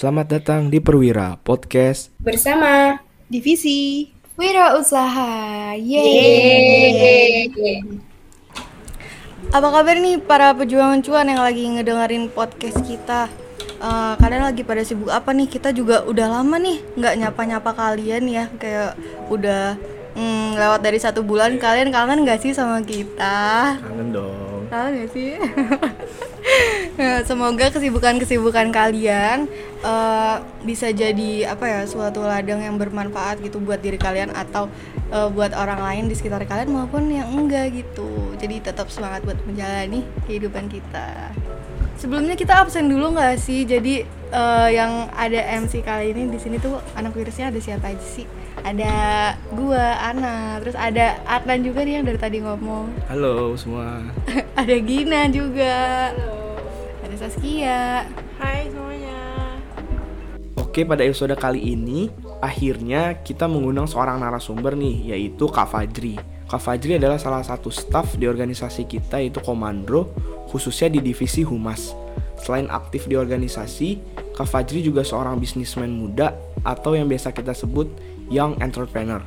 Selamat 0.00 0.32
datang 0.32 0.72
di 0.72 0.80
Perwira 0.80 1.36
Podcast 1.44 2.08
bersama 2.24 2.96
Divisi 3.28 4.08
Wira 4.32 4.72
Usaha. 4.80 5.76
Yeay. 5.76 7.52
Apa 9.52 9.68
kabar 9.68 10.00
nih 10.00 10.16
para 10.24 10.56
pejuang 10.56 11.04
cuan 11.04 11.28
yang 11.28 11.44
lagi 11.44 11.68
ngedengerin 11.68 12.32
podcast 12.32 12.80
kita? 12.88 13.28
Eh, 13.60 14.14
kalian 14.16 14.48
lagi 14.48 14.64
pada 14.64 14.80
sibuk 14.88 15.12
apa 15.12 15.36
nih? 15.36 15.52
Kita 15.52 15.68
juga 15.68 16.00
udah 16.08 16.32
lama 16.32 16.56
nih 16.56 16.80
nggak 16.96 17.14
nyapa-nyapa 17.20 17.70
kalian 17.76 18.24
ya, 18.24 18.48
kayak 18.56 18.96
udah 19.28 19.76
mm, 20.16 20.56
lewat 20.56 20.80
dari 20.80 20.96
satu 20.96 21.20
bulan. 21.20 21.60
Kalian 21.60 21.92
kangen 21.92 22.24
nggak 22.24 22.40
sih 22.40 22.56
sama 22.56 22.80
kita? 22.80 23.76
Kangen 23.84 24.16
dong 24.16 24.64
Kangen 24.72 25.04
gak 25.04 25.10
sih? 25.12 25.36
Semoga 27.28 27.72
kesibukan-kesibukan 27.72 28.72
kalian 28.72 29.48
eh, 29.80 30.36
bisa 30.64 30.92
jadi 30.92 31.52
apa 31.52 31.64
ya 31.64 31.80
suatu 31.88 32.24
ladang 32.24 32.60
yang 32.60 32.76
bermanfaat 32.76 33.40
gitu 33.40 33.60
buat 33.62 33.80
diri 33.80 33.96
kalian 33.96 34.32
atau 34.34 34.68
eh, 35.12 35.28
buat 35.32 35.56
orang 35.56 35.80
lain 35.80 36.04
di 36.10 36.14
sekitar 36.16 36.44
kalian 36.44 36.72
maupun 36.72 37.08
yang 37.08 37.28
enggak 37.32 37.72
gitu. 37.72 38.34
Jadi 38.36 38.60
tetap 38.60 38.92
semangat 38.92 39.24
buat 39.24 39.38
menjalani 39.48 40.04
kehidupan 40.28 40.68
kita. 40.68 41.32
Sebelumnya 42.00 42.32
kita 42.32 42.64
absen 42.64 42.88
dulu 42.88 43.12
nggak 43.12 43.36
sih? 43.36 43.68
Jadi 43.68 44.04
eh, 44.32 44.68
yang 44.72 45.08
ada 45.12 45.40
MC 45.60 45.84
kali 45.84 46.16
ini 46.16 46.32
di 46.32 46.38
sini 46.40 46.56
tuh 46.56 46.80
anak 46.96 47.12
virusnya 47.12 47.52
ada 47.52 47.60
siapa 47.60 47.92
aja 47.92 48.04
sih? 48.04 48.24
Ada 48.60 48.92
gua, 49.56 49.96
Ana, 50.04 50.60
terus 50.60 50.76
ada 50.76 51.16
Adnan 51.24 51.64
juga 51.64 51.80
nih 51.80 52.00
yang 52.00 52.04
dari 52.04 52.20
tadi 52.20 52.44
ngomong. 52.44 52.92
Halo 53.08 53.56
semua 53.56 54.04
ada 54.60 54.76
Gina 54.84 55.32
juga. 55.32 56.12
Ada 56.12 56.39
Saskia. 57.20 58.08
Hai 58.40 58.72
semuanya. 58.72 59.20
Oke 60.56 60.88
pada 60.88 61.04
episode 61.04 61.36
kali 61.36 61.76
ini 61.76 62.08
Akhirnya 62.40 63.20
kita 63.20 63.44
mengundang 63.44 63.84
seorang 63.84 64.24
narasumber 64.24 64.72
nih 64.72 65.12
Yaitu 65.12 65.44
Kak 65.52 65.68
Fajri 65.68 66.16
Kak 66.48 66.64
Fajri 66.64 66.96
adalah 66.96 67.20
salah 67.20 67.44
satu 67.44 67.68
staff 67.68 68.16
di 68.16 68.24
organisasi 68.24 68.88
kita 68.88 69.20
yaitu 69.20 69.36
Komandro 69.44 70.16
Khususnya 70.48 70.88
di 70.96 71.04
divisi 71.04 71.44
Humas 71.44 71.92
Selain 72.40 72.72
aktif 72.72 73.04
di 73.04 73.20
organisasi 73.20 74.00
Kak 74.32 74.48
Fajri 74.48 74.80
juga 74.80 75.04
seorang 75.04 75.36
bisnismen 75.36 75.92
muda 75.92 76.32
Atau 76.64 76.96
yang 76.96 77.04
biasa 77.04 77.36
kita 77.36 77.52
sebut 77.52 77.92
Young 78.32 78.56
Entrepreneur 78.64 79.20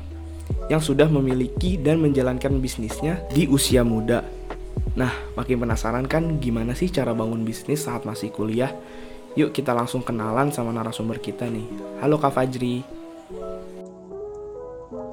Yang 0.65 0.89
sudah 0.89 1.05
memiliki 1.13 1.77
dan 1.77 2.01
menjalankan 2.01 2.57
bisnisnya 2.57 3.21
di 3.29 3.45
usia 3.45 3.85
muda 3.85 4.25
Nah, 4.93 5.09
makin 5.33 5.57
penasaran 5.57 6.05
kan 6.05 6.37
gimana 6.37 6.77
sih 6.77 6.89
cara 6.93 7.17
bangun 7.17 7.41
bisnis 7.41 7.89
saat 7.89 8.05
masih 8.05 8.29
kuliah? 8.29 8.69
Yuk 9.33 9.49
kita 9.49 9.73
langsung 9.73 10.05
kenalan 10.05 10.53
sama 10.53 10.69
narasumber 10.69 11.17
kita 11.17 11.49
nih. 11.49 11.65
Halo 11.97 12.21
Kak 12.21 12.37
Fajri. 12.37 12.85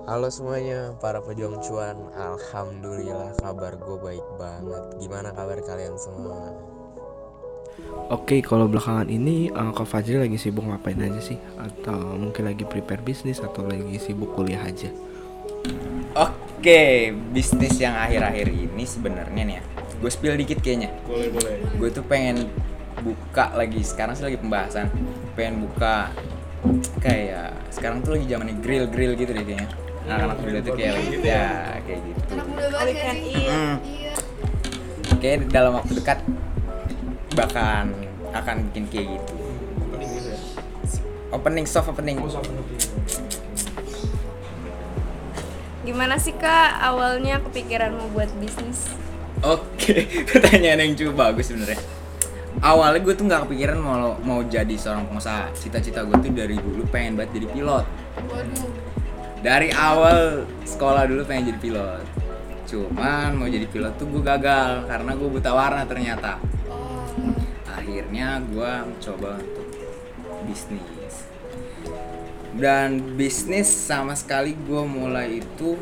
Halo 0.04 0.26
semuanya, 0.28 0.92
para 1.00 1.24
pejuang 1.24 1.62
cuan. 1.64 1.96
Alhamdulillah 2.12 3.32
kabar 3.40 3.78
gue 3.80 3.96
baik 3.96 4.26
banget. 4.36 4.84
Gimana 5.00 5.32
kabar 5.32 5.56
kalian 5.64 5.96
semua? 5.96 6.52
Oke, 8.10 8.42
kalau 8.42 8.66
belakangan 8.66 9.06
ini 9.06 9.48
eh, 9.48 9.70
Kak 9.72 9.86
Fajri 9.86 10.18
lagi 10.18 10.36
sibuk 10.36 10.66
ngapain 10.66 10.98
aja 10.98 11.22
sih? 11.22 11.38
Atau 11.56 12.18
mungkin 12.18 12.50
lagi 12.50 12.66
prepare 12.66 13.00
bisnis 13.00 13.40
atau 13.40 13.64
lagi 13.64 13.96
sibuk 14.02 14.34
kuliah 14.34 14.60
aja? 14.60 14.90
Oke, 16.18 16.49
bisnis 17.32 17.80
yang 17.80 17.96
akhir-akhir 17.96 18.52
ini 18.52 18.84
sebenarnya 18.84 19.42
nih 19.42 19.56
ya. 19.58 19.62
Gue 20.00 20.10
spill 20.12 20.36
dikit 20.36 20.60
kayaknya. 20.60 20.92
Boleh, 21.04 21.28
boleh. 21.32 21.52
Gue 21.76 21.88
tuh 21.92 22.04
pengen 22.04 22.48
buka 23.00 23.52
lagi 23.56 23.80
sekarang 23.80 24.16
sih 24.16 24.24
lagi 24.24 24.36
pembahasan. 24.36 24.88
Pengen 25.36 25.64
buka 25.64 26.12
kayak 27.00 27.56
sekarang 27.72 28.04
tuh 28.04 28.16
lagi 28.16 28.28
zamannya 28.28 28.60
grill 28.60 28.84
grill 28.88 29.16
gitu 29.16 29.32
deh 29.32 29.44
kayaknya. 29.44 29.68
Anak-anak 30.08 30.36
grill 30.44 30.58
itu 30.60 30.72
kayak 30.76 30.92
lagi 30.96 31.16
ya 31.20 31.48
kayak 31.84 32.00
gitu. 32.04 32.32
Anak 32.36 32.46
muda 32.48 32.66
banget 32.72 32.94
gak 32.96 33.14
sih? 33.16 33.34
Hmm. 33.48 33.76
Iya. 33.84 34.14
Kayak 35.20 35.36
dalam 35.52 35.72
waktu 35.76 35.92
dekat 35.96 36.18
bahkan 37.36 37.92
akan 38.36 38.56
bikin 38.70 38.84
kayak 38.88 39.06
gitu. 39.16 39.32
Opening 41.30 41.62
soft 41.68 41.88
opening. 41.92 42.18
Gimana 45.90 46.22
sih 46.22 46.30
kak 46.38 46.78
awalnya 46.86 47.42
kepikiran 47.50 47.90
mau 47.90 48.06
buat 48.14 48.30
bisnis? 48.38 48.86
Oke, 49.42 50.06
pertanyaan 50.30 50.86
yang 50.86 50.94
cukup 50.94 51.18
bagus 51.18 51.50
sebenarnya. 51.50 51.82
Awalnya 52.62 53.02
gue 53.02 53.14
tuh 53.18 53.26
nggak 53.26 53.50
kepikiran 53.50 53.74
mau 53.82 54.14
mau 54.22 54.38
jadi 54.46 54.70
seorang 54.78 55.10
pengusaha. 55.10 55.50
Cita-cita 55.50 56.06
gue 56.06 56.14
tuh 56.14 56.30
dari 56.30 56.54
dulu 56.62 56.86
pengen 56.94 57.18
banget 57.18 57.42
jadi 57.42 57.46
pilot. 57.50 57.86
Waduh. 58.22 58.70
Dari 59.42 59.74
awal 59.74 60.46
sekolah 60.62 61.10
dulu 61.10 61.26
pengen 61.26 61.50
jadi 61.50 61.58
pilot. 61.58 62.04
Cuman 62.70 63.34
mau 63.34 63.50
jadi 63.50 63.66
pilot 63.66 63.98
tuh 63.98 64.06
gue 64.14 64.22
gagal 64.22 64.86
karena 64.86 65.10
gue 65.18 65.26
buta 65.26 65.50
warna 65.50 65.82
ternyata. 65.90 66.38
Oh. 66.70 67.34
Akhirnya 67.66 68.38
gue 68.46 68.72
mencoba 68.86 69.42
untuk 69.42 69.66
bisnis. 70.46 70.99
Dan 72.50 73.14
bisnis 73.14 73.70
sama 73.70 74.18
sekali 74.18 74.58
gue 74.58 74.82
mulai 74.82 75.38
itu 75.38 75.78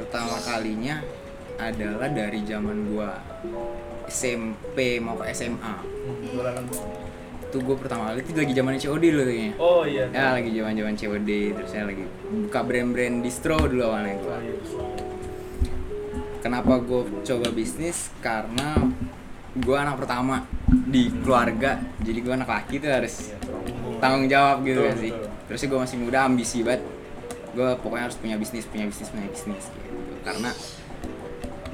pertama 0.00 0.40
kalinya 0.44 1.04
adalah 1.56 2.08
dari 2.08 2.44
zaman 2.44 2.88
gue 2.88 3.10
SMP 4.08 5.00
mau 5.00 5.16
ke 5.20 5.32
SMA. 5.36 5.76
Itu 7.46 7.62
gue 7.62 7.76
pertama 7.78 8.10
kali 8.10 8.24
itu 8.24 8.38
lagi 8.38 8.54
zaman 8.56 8.74
COD 8.80 9.04
dulu 9.12 9.24
kayaknya. 9.28 9.52
Oh 9.60 9.82
iya. 9.84 10.04
Ya 10.10 10.34
lagi 10.34 10.50
zaman 10.52 10.72
zaman 10.76 10.94
COD 10.96 11.30
terus 11.52 11.70
saya 11.70 11.84
lagi 11.88 12.04
buka 12.32 12.60
brand-brand 12.64 13.16
distro 13.22 13.56
dulu 13.60 13.82
awalnya 13.86 14.16
gue. 14.18 14.36
Kenapa 16.42 16.78
gue 16.78 17.02
coba 17.26 17.48
bisnis? 17.50 18.08
Karena 18.22 18.78
gue 19.56 19.76
anak 19.76 19.96
pertama 19.98 20.46
di 20.68 21.08
keluarga, 21.24 21.80
jadi 22.04 22.18
gue 22.22 22.34
anak 22.36 22.50
laki 22.50 22.78
tuh 22.78 22.92
harus 22.92 23.32
tanggung 24.02 24.26
jawab 24.30 24.62
gitu 24.62 24.80
kan 24.84 24.96
sih. 24.98 25.12
Terus 25.46 25.60
gue 25.66 25.78
masih 25.78 25.96
muda, 26.00 26.18
ambisi 26.26 26.60
banget. 26.62 26.82
Gue 27.56 27.68
pokoknya 27.80 28.04
harus 28.10 28.18
punya 28.20 28.36
bisnis, 28.36 28.64
punya 28.68 28.84
bisnis, 28.88 29.08
punya 29.08 29.28
bisnis 29.30 29.64
gitu. 29.70 29.90
Karena 30.22 30.50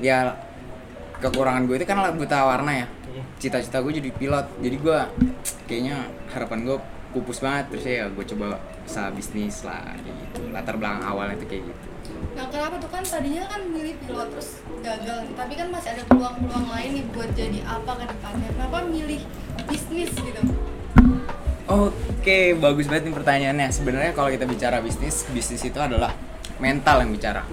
ya 0.03 0.37
kekurangan 1.23 1.67
gue 1.71 1.77
itu 1.79 1.87
kan 1.87 1.99
buta 2.15 2.39
warna 2.47 2.73
ya. 2.85 2.87
Cita-cita 3.39 3.83
gue 3.83 3.93
jadi 3.99 4.11
pilot, 4.15 4.47
jadi 4.63 4.77
gue 4.79 4.99
kayaknya 5.67 6.11
harapan 6.33 6.65
gue 6.65 6.79
pupus 7.13 7.45
banget 7.45 7.69
terus 7.69 7.85
ya 7.85 8.09
gue 8.09 8.25
coba 8.25 8.57
usaha 8.89 9.13
bisnis 9.13 9.69
lah 9.69 9.95
kayak 10.01 10.17
gitu 10.17 10.49
latar 10.49 10.81
belakang 10.81 11.05
awalnya 11.05 11.37
itu 11.37 11.45
kayak 11.45 11.65
gitu 11.69 11.93
Nah 12.33 12.49
kenapa 12.49 12.81
tuh 12.81 12.89
kan 12.89 13.05
tadinya 13.05 13.45
kan 13.45 13.61
milih 13.69 13.95
pilot 14.01 14.29
terus 14.33 14.65
gagal 14.81 15.17
nih. 15.29 15.35
Tapi 15.37 15.53
kan 15.53 15.69
masih 15.69 15.89
ada 15.93 16.03
peluang-peluang 16.09 16.67
lain 16.73 16.91
nih 16.97 17.05
buat 17.13 17.31
jadi 17.37 17.61
apa 17.69 17.93
ke 17.93 18.05
depannya. 18.09 18.49
Kenapa 18.57 18.79
milih 18.89 19.21
bisnis 19.69 20.13
gitu? 20.17 20.43
Oke, 21.73 22.53
bagus 22.61 22.85
banget 22.85 23.09
nih 23.09 23.17
pertanyaannya. 23.17 23.73
Sebenarnya 23.73 24.13
kalau 24.13 24.29
kita 24.29 24.45
bicara 24.45 24.85
bisnis, 24.85 25.25
bisnis 25.33 25.65
itu 25.65 25.81
adalah 25.81 26.13
mental 26.61 27.01
yang 27.01 27.17
bicara. 27.17 27.49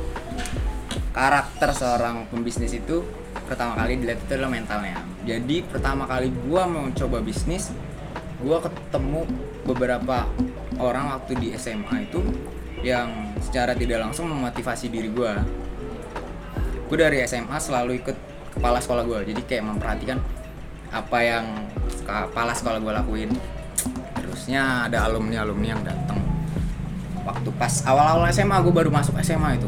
Karakter 1.16 1.72
seorang 1.72 2.28
pembisnis 2.28 2.75
itu 2.75 3.08
pertama 3.47 3.79
kali 3.79 3.96
dilihat 3.96 4.19
itu 4.19 4.35
adalah 4.35 4.52
mentalnya. 4.52 5.00
Jadi 5.24 5.63
pertama 5.63 6.03
kali 6.03 6.35
gua 6.52 6.68
mau 6.68 6.91
coba 6.91 7.24
bisnis, 7.24 7.72
gua 8.44 8.59
ketemu 8.59 9.24
beberapa 9.63 10.28
orang 10.84 11.16
waktu 11.16 11.40
di 11.40 11.47
SMA 11.56 12.12
itu 12.12 12.19
yang 12.84 13.40
secara 13.40 13.72
tidak 13.72 14.03
langsung 14.03 14.28
memotivasi 14.28 14.91
diri 14.91 15.08
gua. 15.16 15.40
Gue 16.91 16.97
dari 16.99 17.23
SMA 17.23 17.55
selalu 17.55 18.03
ikut 18.03 18.17
kepala 18.59 18.84
sekolah 18.84 19.08
gua, 19.08 19.23
jadi 19.23 19.40
kayak 19.47 19.64
memperhatikan 19.64 20.20
apa 20.91 21.20
yang 21.23 21.46
kepala 22.03 22.52
sekolah 22.52 22.84
gua 22.84 22.99
lakuin 22.99 23.32
terusnya 24.40 24.88
ada 24.88 25.03
alumni 25.03 25.44
alumni 25.44 25.76
yang 25.76 25.84
datang. 25.84 26.16
Waktu 27.28 27.52
pas 27.59 27.84
awal-awal 27.84 28.32
SMA 28.32 28.56
gue 28.64 28.72
baru 28.72 28.88
masuk 28.88 29.20
SMA 29.20 29.59
itu. 29.59 29.68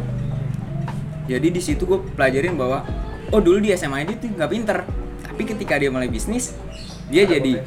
Jadi 1.28 1.48
di 1.52 1.60
situ 1.60 1.84
gue 1.84 2.00
pelajarin 2.16 2.56
bahwa 2.56 2.88
oh 3.36 3.44
dulu 3.44 3.60
di 3.60 3.76
SMA 3.76 4.08
ini 4.08 4.16
tuh 4.16 4.32
nggak 4.32 4.48
pinter. 4.48 4.88
Tapi 5.28 5.44
ketika 5.44 5.76
dia 5.76 5.92
mulai 5.92 6.08
bisnis 6.08 6.56
dia 7.12 7.28
jadi 7.28 7.60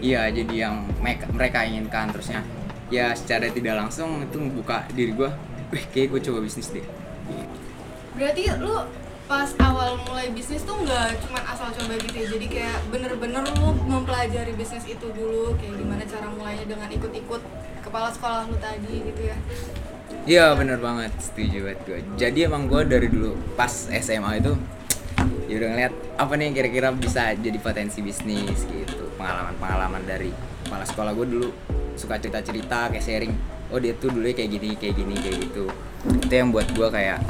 iya 0.00 0.32
jadi 0.32 0.54
yang 0.56 0.88
mereka, 1.04 1.28
mereka 1.28 1.68
inginkan. 1.68 2.08
Terusnya 2.16 2.40
ya 2.88 3.12
secara 3.12 3.52
tidak 3.52 3.76
langsung 3.76 4.24
itu 4.24 4.40
membuka 4.40 4.88
diri 4.96 5.12
gue 5.12 5.28
wih 5.68 5.84
kayak 5.92 6.16
gue 6.16 6.20
coba 6.32 6.40
bisnis 6.40 6.72
deh. 6.72 6.86
Berarti 8.16 8.48
lu 8.56 8.72
pas 9.30 9.48
awal 9.62 9.98
mulai 10.08 10.28
bisnis 10.34 10.62
tuh 10.66 10.76
nggak 10.82 11.22
cuma 11.26 11.40
asal 11.46 11.68
coba 11.72 11.94
gitu 11.98 12.16
ya. 12.16 12.26
Jadi 12.36 12.46
kayak 12.50 12.78
bener-bener 12.90 13.42
lu 13.58 13.74
mempelajari 13.86 14.52
bisnis 14.54 14.84
itu 14.86 15.06
dulu 15.10 15.54
kayak 15.56 15.74
gimana 15.78 16.02
cara 16.04 16.26
mulainya 16.30 16.66
dengan 16.66 16.88
ikut-ikut 16.90 17.42
kepala 17.82 18.08
sekolah 18.14 18.48
lu 18.50 18.56
tadi 18.58 18.94
gitu 19.12 19.22
ya. 19.26 19.36
Iya 20.22 20.54
bener 20.54 20.78
banget, 20.78 21.10
setuju 21.18 21.66
banget 21.66 21.80
gue 21.82 21.98
Jadi 22.14 22.46
emang 22.46 22.70
gue 22.70 22.84
dari 22.86 23.10
dulu 23.10 23.34
pas 23.58 23.90
SMA 23.90 24.38
itu 24.38 24.54
Ya 25.50 25.60
udah 25.60 25.68
ngeliat 25.74 25.92
apa 26.16 26.32
nih 26.38 26.54
kira-kira 26.56 26.88
bisa 26.96 27.36
jadi 27.36 27.58
potensi 27.60 28.00
bisnis 28.00 28.64
gitu. 28.64 29.04
Pengalaman-pengalaman 29.20 30.00
dari 30.08 30.32
kepala 30.64 30.84
sekolah 30.88 31.12
gue 31.12 31.26
dulu 31.28 31.48
suka 31.92 32.16
cerita 32.16 32.40
cerita 32.40 32.88
kayak 32.88 33.04
sharing. 33.04 33.34
Oh 33.68 33.76
dia 33.76 33.92
tuh 33.92 34.08
dulu 34.08 34.24
kayak 34.32 34.48
gini 34.48 34.72
kayak 34.80 34.96
gini 34.96 35.14
kayak 35.20 35.36
gitu. 35.44 35.68
Itu 36.24 36.32
yang 36.32 36.48
buat 36.56 36.72
gue 36.72 36.88
kayak 36.88 37.20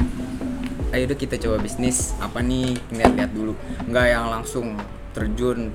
ayo 0.93 1.09
deh 1.09 1.17
kita 1.17 1.41
coba 1.41 1.57
bisnis 1.59 2.13
apa 2.21 2.45
nih 2.45 2.77
lihat-lihat 2.93 3.33
dulu 3.33 3.57
nggak 3.89 4.07
yang 4.13 4.29
langsung 4.29 4.77
terjun 5.17 5.73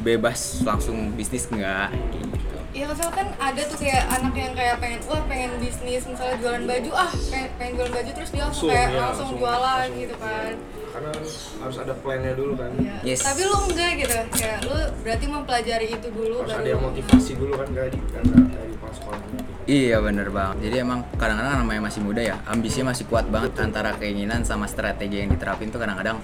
bebas 0.00 0.62
langsung 0.62 1.10
bisnis 1.18 1.50
nggak 1.50 1.90
kayak 1.90 2.26
gitu 2.30 2.54
Iya 2.76 2.92
kesel 2.92 3.08
kan 3.08 3.32
ada 3.40 3.62
tuh 3.72 3.80
kayak 3.80 4.04
anak 4.12 4.36
yang 4.36 4.52
kayak 4.52 4.76
pengen 4.84 5.00
wah 5.08 5.24
pengen 5.24 5.48
bisnis 5.56 6.04
misalnya 6.04 6.36
jualan 6.36 6.64
baju 6.68 6.90
ah 6.92 7.08
pengen, 7.32 7.48
pengen 7.56 7.72
jualan 7.80 7.92
baju 7.96 8.10
terus 8.12 8.30
dia 8.36 8.42
langsung 8.44 8.68
Langsung, 8.68 8.68
kayak 8.68 8.84
ya, 8.84 9.00
langsung, 9.00 9.08
langsung, 9.08 9.40
jualan 9.40 9.64
langsung. 9.64 9.96
gitu 9.96 10.16
kan. 10.20 10.52
Karena 10.96 11.12
harus 11.60 11.76
ada 11.76 11.92
plannya 12.00 12.32
dulu 12.32 12.56
kan 12.56 12.72
Iya. 12.80 12.94
Yes. 13.04 13.20
Tapi 13.20 13.44
lu 13.44 13.56
enggak 13.68 13.90
gitu 14.00 14.16
kayak 14.32 14.58
lu 14.64 14.76
berarti 15.04 15.24
mempelajari 15.28 15.86
itu 15.92 16.08
dulu 16.08 16.34
harus 16.40 16.48
baru 16.56 16.60
ada 16.64 16.68
yang 16.72 16.82
motivasi 16.88 17.32
dulu 17.36 17.52
kan 17.52 17.68
dari 17.76 17.98
karena 18.08 18.36
dari 18.48 18.72
pas 18.80 18.92
sekolah 18.96 19.20
Iya 19.66 19.98
bener 19.98 20.30
banget. 20.30 20.70
Jadi 20.70 20.76
emang 20.78 21.02
kadang-kadang 21.18 21.58
namanya 21.58 21.90
masih 21.90 21.98
muda 21.98 22.22
ya, 22.22 22.38
ambisinya 22.46 22.94
masih 22.94 23.02
kuat 23.10 23.26
banget 23.26 23.50
antara 23.58 23.98
keinginan 23.98 24.46
sama 24.46 24.70
strategi 24.70 25.26
yang 25.26 25.34
diterapin 25.34 25.74
tuh 25.74 25.82
kadang-kadang 25.82 26.22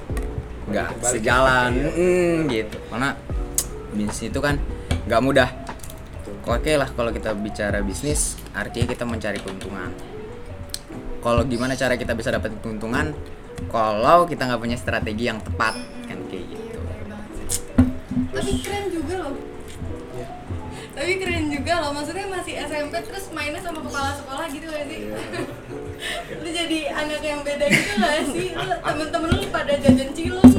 nggak 0.70 1.02
sejalan, 1.02 1.74
ya. 1.74 1.90
Mm, 1.90 2.38
gitu. 2.46 2.78
Karena 2.86 3.19
bisnis 3.98 4.30
itu 4.30 4.38
kan 4.38 4.62
nggak 5.10 5.20
mudah. 5.26 5.50
Oke 6.46 6.78
lah 6.78 6.86
kalau 6.94 7.10
kita 7.10 7.34
bicara 7.34 7.82
bisnis, 7.82 8.38
artinya 8.54 8.94
kita 8.94 9.02
mencari 9.02 9.42
keuntungan. 9.42 9.90
Kalau 11.19 11.42
gimana 11.42 11.74
cara 11.74 11.98
kita 11.98 12.14
bisa 12.14 12.30
dapat 12.30 12.54
keuntungan? 12.62 13.10
Kalau 13.72 14.28
kita 14.28 14.43
nggak 14.49 14.60
punya 14.60 14.76
strategi 14.76 15.25
yang 15.31 15.40
tepat, 15.40 15.75
kan 16.08 16.19
kayak 16.28 16.44
gitu. 16.52 16.78
Tapi 18.32 18.52
keren 18.60 18.87
juga 18.93 19.14
loh. 19.25 19.34
Iya. 20.12 20.26
Tapi 20.93 21.12
keren 21.16 21.46
juga 21.49 21.72
loh, 21.81 21.90
maksudnya 21.96 22.26
masih 22.28 22.54
SMP 22.69 22.94
terus 23.00 23.25
mainnya 23.32 23.60
sama 23.64 23.81
kepala 23.81 24.10
sekolah 24.16 24.44
gitu 24.52 24.66
gak 24.69 24.84
sih? 24.88 25.00
Iya. 25.08 25.19
lu 26.43 26.49
jadi 26.50 26.78
anak 26.90 27.22
yang 27.22 27.40
beda 27.46 27.66
gitu 27.70 27.93
gak 27.96 28.25
sih? 28.34 28.49
Temen-temen 28.58 29.28
lu 29.31 29.46
pada 29.55 29.72
jajan 29.78 30.10
cilung. 30.12 30.52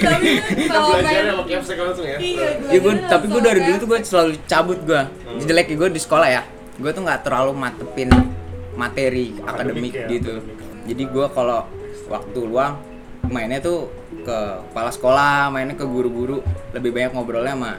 Tapi 0.00 0.28
kalau 0.72 0.88
main 1.04 1.24
sama 1.28 1.44
kiosek 1.44 1.76
langsung 1.76 2.06
ya 2.08 2.16
Iya, 2.16 2.48
Ya 2.72 2.78
gue, 2.80 2.94
tapi 3.04 3.24
gue 3.28 3.42
dari 3.44 3.60
dulu 3.60 3.76
tuh 3.76 3.88
gue 3.92 4.00
selalu 4.06 4.32
cabut 4.48 4.78
gue. 4.88 5.02
Jelek 5.44 5.76
gue 5.76 5.88
di 5.92 6.00
sekolah 6.00 6.28
ya. 6.32 6.42
Gue 6.80 6.90
tuh 6.96 7.04
nggak 7.04 7.28
terlalu 7.28 7.52
matepin 7.52 8.08
materi 8.72 9.36
akademik, 9.44 9.92
ya, 9.92 10.08
gitu. 10.08 10.40
akademik. 10.40 10.59
Jadi 10.90 11.02
gue 11.06 11.26
kalau 11.30 11.70
waktu 12.10 12.38
luang 12.42 12.82
mainnya 13.30 13.62
tuh 13.62 13.86
ke 14.26 14.38
kepala 14.70 14.90
sekolah, 14.90 15.54
mainnya 15.54 15.78
ke 15.78 15.86
guru-guru. 15.86 16.42
Lebih 16.74 16.90
banyak 16.90 17.10
ngobrolnya 17.14 17.54
sama 17.54 17.72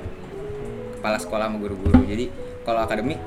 kepala 0.95 1.17
sekolah 1.19 1.45
sama 1.51 1.57
guru-guru. 1.59 1.99
Jadi 2.07 2.31
kalau 2.63 2.79
akademik 2.87 3.19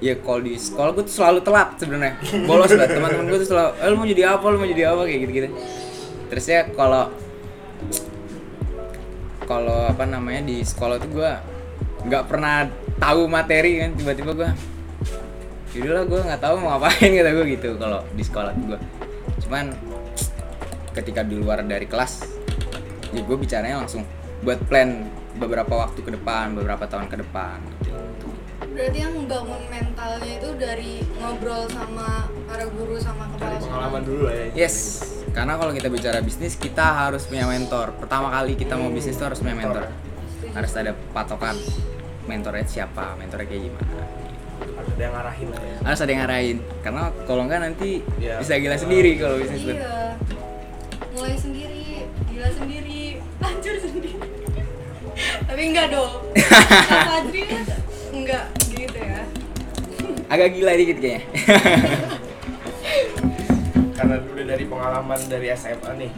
ya 0.00 0.16
kalau 0.20 0.40
di 0.44 0.60
sekolah 0.60 0.92
gue 0.92 1.04
tuh 1.08 1.14
selalu 1.16 1.40
telat 1.40 1.68
sebenarnya. 1.80 2.14
Bolos 2.44 2.68
banget 2.68 3.00
teman-teman 3.00 3.24
gue 3.32 3.38
tuh 3.40 3.48
selalu 3.48 3.70
eh, 3.80 3.88
lu 3.88 3.96
mau 3.96 4.08
jadi 4.12 4.22
apa? 4.36 4.44
Lu 4.52 4.56
mau 4.60 4.68
jadi 4.68 4.82
apa? 4.92 5.02
Kayak 5.08 5.20
gitu 5.24 5.32
gitu 5.32 5.50
terus 6.30 6.46
ya 6.46 6.62
kalau 6.78 7.10
kalau 9.50 9.90
apa 9.90 10.06
namanya 10.06 10.46
di 10.46 10.62
sekolah 10.62 11.02
tuh 11.02 11.10
gue 11.10 11.30
nggak 12.06 12.24
pernah 12.28 12.68
tahu 13.00 13.24
materi 13.24 13.80
kan. 13.80 13.90
Tiba-tiba 13.96 14.30
gue 14.36 14.50
yaudahlah 15.70 16.04
gue 16.06 16.20
nggak 16.26 16.42
tahu 16.42 16.54
mau 16.58 16.76
ngapain 16.76 17.10
kata 17.22 17.30
gue 17.30 17.46
gitu 17.54 17.70
kalau 17.78 18.00
di 18.14 18.22
sekolah 18.26 18.50
tuh 18.58 18.64
gue 18.74 18.80
cuman 19.50 19.74
ketika 20.94 21.26
di 21.26 21.34
luar 21.34 21.66
dari 21.66 21.82
kelas 21.90 22.22
ya 23.10 23.18
gue 23.18 23.34
bicaranya 23.34 23.82
langsung 23.82 24.06
buat 24.46 24.62
plan 24.70 25.10
beberapa 25.42 25.74
waktu 25.74 26.06
ke 26.06 26.14
depan 26.14 26.54
beberapa 26.54 26.86
tahun 26.86 27.10
ke 27.10 27.18
depan. 27.26 27.58
Berarti 28.70 28.98
yang 29.02 29.10
membangun 29.10 29.58
mentalnya 29.66 30.30
itu 30.38 30.54
dari 30.54 31.02
ngobrol 31.18 31.66
sama 31.66 32.30
para 32.46 32.62
guru 32.70 32.94
sama 33.02 33.26
kepala 33.26 33.42
dari 33.42 33.58
sekolah. 33.58 33.66
pengalaman 33.66 34.02
dulu 34.06 34.22
lah 34.30 34.34
ya. 34.38 34.46
Yes. 34.54 34.76
Karena 35.34 35.58
kalau 35.58 35.74
kita 35.74 35.88
bicara 35.90 36.22
bisnis 36.22 36.54
kita 36.54 36.86
harus 36.86 37.26
punya 37.26 37.50
mentor. 37.50 37.90
Pertama 37.98 38.30
kali 38.30 38.54
kita 38.54 38.78
mau 38.78 38.94
bisnis 38.94 39.18
tuh 39.18 39.34
harus 39.34 39.42
punya 39.42 39.58
mentor. 39.58 39.90
Harus 40.54 40.72
ada 40.78 40.94
patokan 41.10 41.58
mentornya 42.30 42.62
siapa 42.70 43.18
mentornya 43.18 43.50
kayak 43.50 43.62
gimana 43.66 44.19
harus 44.60 44.90
ada 44.90 45.02
yang 45.02 45.14
ngarahin 45.14 45.48
lah 45.48 45.60
ya 45.60 45.76
harus 45.82 46.00
ada 46.00 46.10
yang 46.10 46.20
ngarahin 46.20 46.56
karena 46.80 47.02
kalau 47.24 47.42
enggak 47.44 47.60
nanti 47.60 47.90
Ya. 48.16 48.36
bisa 48.38 48.52
gila 48.56 48.76
sendiri 48.76 49.10
kalau 49.16 49.36
bisnis 49.36 49.62
Iya. 49.66 50.14
Mulai 51.10 51.34
sendiri, 51.34 51.84
gila 52.26 52.48
sendiri, 52.50 53.00
hancur 53.42 53.74
sendiri. 53.76 54.12
Tapi 55.42 55.62
enggak 55.66 55.86
dong. 55.90 56.12
Kak 56.32 57.02
Fadri 57.04 57.42
kan 57.44 57.64
enggak 58.10 58.44
gitu 58.70 58.96
ya. 58.96 59.20
agak 60.26 60.48
gila 60.54 60.72
dikit 60.72 60.96
kayaknya 60.96 61.20
karena 63.92 64.16
dulu 64.18 64.42
dari 64.42 64.64
pengalaman 64.64 65.20
dari 65.26 65.46
SMA 65.52 65.90
nih 65.98 66.10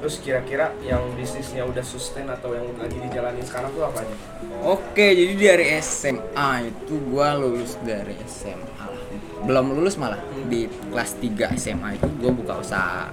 terus 0.00 0.16
kira-kira 0.24 0.72
yang 0.80 1.04
bisnisnya 1.12 1.68
udah 1.68 1.84
sustain 1.84 2.24
atau 2.24 2.56
yang 2.56 2.64
lagi 2.80 2.96
dijalanin 2.96 3.44
sekarang 3.44 3.68
tuh 3.76 3.84
apa 3.84 4.00
aja? 4.00 4.16
oke 4.64 5.06
jadi 5.12 5.32
dari 5.36 5.66
SMA 5.84 6.72
itu 6.72 6.94
gua 7.12 7.36
lulus 7.36 7.76
dari 7.84 8.16
SMA 8.24 8.84
lah. 8.88 9.04
belum 9.44 9.76
lulus 9.76 10.00
malah 10.00 10.20
di 10.48 10.72
kelas 10.88 11.20
3 11.20 11.52
SMA 11.60 12.00
itu 12.00 12.08
gua 12.16 12.32
buka 12.32 12.54
usaha. 12.60 13.12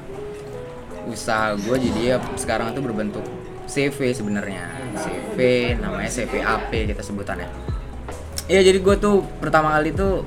Usaha 1.08 1.56
gua 1.60 1.76
jadi 1.80 2.16
ya 2.16 2.18
sekarang 2.40 2.72
itu 2.72 2.80
berbentuk 2.84 3.24
CV 3.68 4.16
sebenarnya. 4.16 4.72
CV 4.96 5.38
namanya 5.76 6.08
CV 6.08 6.40
AP 6.40 6.72
kita 6.72 7.04
sebutannya. 7.04 7.48
Iya 8.48 8.64
jadi 8.64 8.80
gue 8.80 8.96
tuh 8.96 9.28
pertama 9.44 9.76
kali 9.76 9.92
tuh 9.92 10.24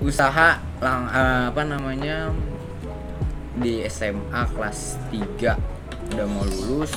usaha 0.00 0.56
lang, 0.80 1.00
eh, 1.12 1.44
apa 1.52 1.60
namanya 1.60 2.32
di 3.60 3.84
SMA 3.84 4.48
kelas 4.56 4.96
3 5.12 5.69
udah 6.10 6.26
mau 6.26 6.42
lulus 6.42 6.92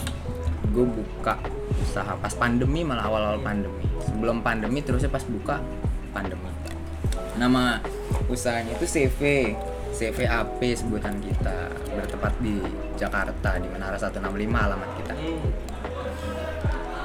gue 0.74 0.86
buka 0.86 1.38
usaha. 1.86 2.18
Pas 2.18 2.34
pandemi 2.34 2.82
malah 2.82 3.06
awal-awal 3.06 3.40
pandemi. 3.40 3.86
Sebelum 4.02 4.42
pandemi 4.42 4.82
terusnya 4.82 5.12
pas 5.12 5.22
buka 5.24 5.62
pandemi. 6.10 6.50
Nama 7.38 7.78
usahanya 8.30 8.74
itu 8.78 8.86
CV 8.90 9.54
CV 9.94 10.26
AP 10.26 10.60
sebutan 10.74 11.22
kita. 11.22 11.70
Bertempat 11.94 12.34
di 12.42 12.58
Jakarta 12.98 13.62
di 13.62 13.70
Menara 13.70 13.98
165 14.02 14.18
alamat 14.50 14.90
kita. 14.98 15.14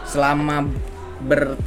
Selama 0.09 0.65
ber 1.21 1.61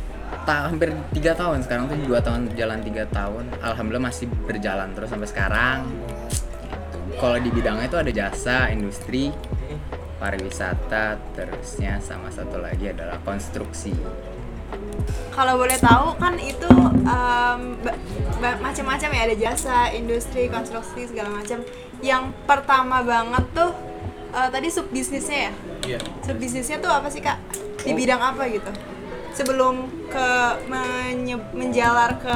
ta- 0.48 0.66
hampir 0.74 0.90
tiga 1.14 1.38
tahun 1.38 1.62
sekarang 1.62 1.86
tuh 1.94 1.98
dua 2.10 2.18
tahun 2.18 2.50
jalan 2.58 2.82
tiga 2.82 3.06
tahun 3.14 3.46
alhamdulillah 3.62 4.10
masih 4.10 4.26
berjalan 4.50 4.90
terus 4.98 5.14
sampai 5.14 5.30
sekarang. 5.30 5.80
Gitu. 5.86 7.20
kalau 7.20 7.38
di 7.38 7.54
bidangnya 7.54 7.86
itu 7.86 7.98
ada 8.02 8.10
jasa 8.10 8.74
industri 8.74 9.30
pariwisata 10.22 11.18
terusnya 11.34 11.98
sama 11.98 12.30
satu 12.30 12.62
lagi 12.62 12.94
adalah 12.94 13.18
konstruksi 13.26 13.98
Kalau 15.34 15.58
boleh 15.58 15.76
tahu 15.82 16.14
kan 16.22 16.38
itu 16.38 16.70
ba- 18.42 18.60
macam-macam 18.62 19.10
ya 19.12 19.22
ada 19.26 19.36
jasa, 19.36 19.78
industri, 19.92 20.48
konstruksi 20.48 21.10
segala 21.10 21.30
macam. 21.34 21.66
Yang 22.02 22.24
pertama 22.46 23.02
banget 23.02 23.46
tuh 23.52 23.72
eh, 24.32 24.50
tadi 24.50 24.68
sub 24.70 24.88
bisnisnya 24.94 25.50
ya. 25.50 25.54
Iya. 25.88 26.00
Sub 26.22 26.38
bisnisnya 26.38 26.78
tuh 26.80 26.92
apa 26.92 27.08
sih 27.10 27.20
kak? 27.20 27.38
Di 27.82 27.92
bidang 27.98 28.22
apa 28.22 28.46
gitu? 28.48 28.72
Sebelum 29.34 29.90
ke 30.12 30.28
menye- 30.70 31.50
menjalar 31.56 32.20
ke 32.20 32.36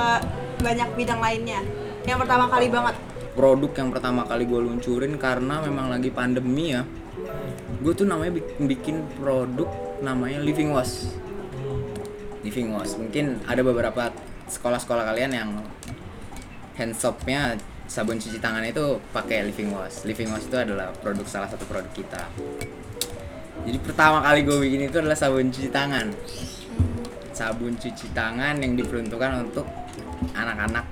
banyak 0.60 0.90
bidang 0.96 1.20
lainnya. 1.22 1.62
Yang 2.04 2.26
pertama 2.26 2.50
kali 2.50 2.68
banget. 2.72 2.96
produk 3.36 3.68
yang 3.76 3.92
pertama 3.92 4.24
kali 4.24 4.48
gue 4.48 4.62
luncurin 4.64 5.20
karena 5.20 5.60
memang 5.60 5.92
lagi 5.92 6.08
pandemi 6.08 6.72
ya 6.72 6.88
gue 7.86 7.94
tuh 7.94 8.10
namanya 8.10 8.42
bik- 8.42 8.58
bikin 8.66 9.06
produk 9.22 9.70
namanya 10.02 10.42
living 10.42 10.74
wash. 10.74 11.06
Living 12.42 12.74
wash. 12.74 12.98
Mungkin 12.98 13.46
ada 13.46 13.62
beberapa 13.62 14.10
sekolah-sekolah 14.50 15.06
kalian 15.14 15.32
yang 15.38 15.50
hand 16.82 16.98
soapnya 16.98 17.62
sabun 17.86 18.18
cuci 18.18 18.42
tangan 18.42 18.66
itu 18.66 18.98
pakai 19.14 19.46
living 19.46 19.70
wash. 19.70 20.02
Living 20.02 20.34
wash 20.34 20.50
itu 20.50 20.58
adalah 20.58 20.90
produk 20.98 21.30
salah 21.30 21.46
satu 21.46 21.62
produk 21.70 21.94
kita. 21.94 22.26
Jadi 23.70 23.78
pertama 23.78 24.26
kali 24.26 24.42
gue 24.42 24.58
bikin 24.66 24.90
itu 24.90 24.98
adalah 24.98 25.18
sabun 25.18 25.54
cuci 25.54 25.70
tangan. 25.70 26.10
Sabun 27.38 27.78
cuci 27.78 28.10
tangan 28.18 28.66
yang 28.66 28.74
diperuntukkan 28.74 29.46
untuk 29.46 29.70
anak-anak 30.34 30.90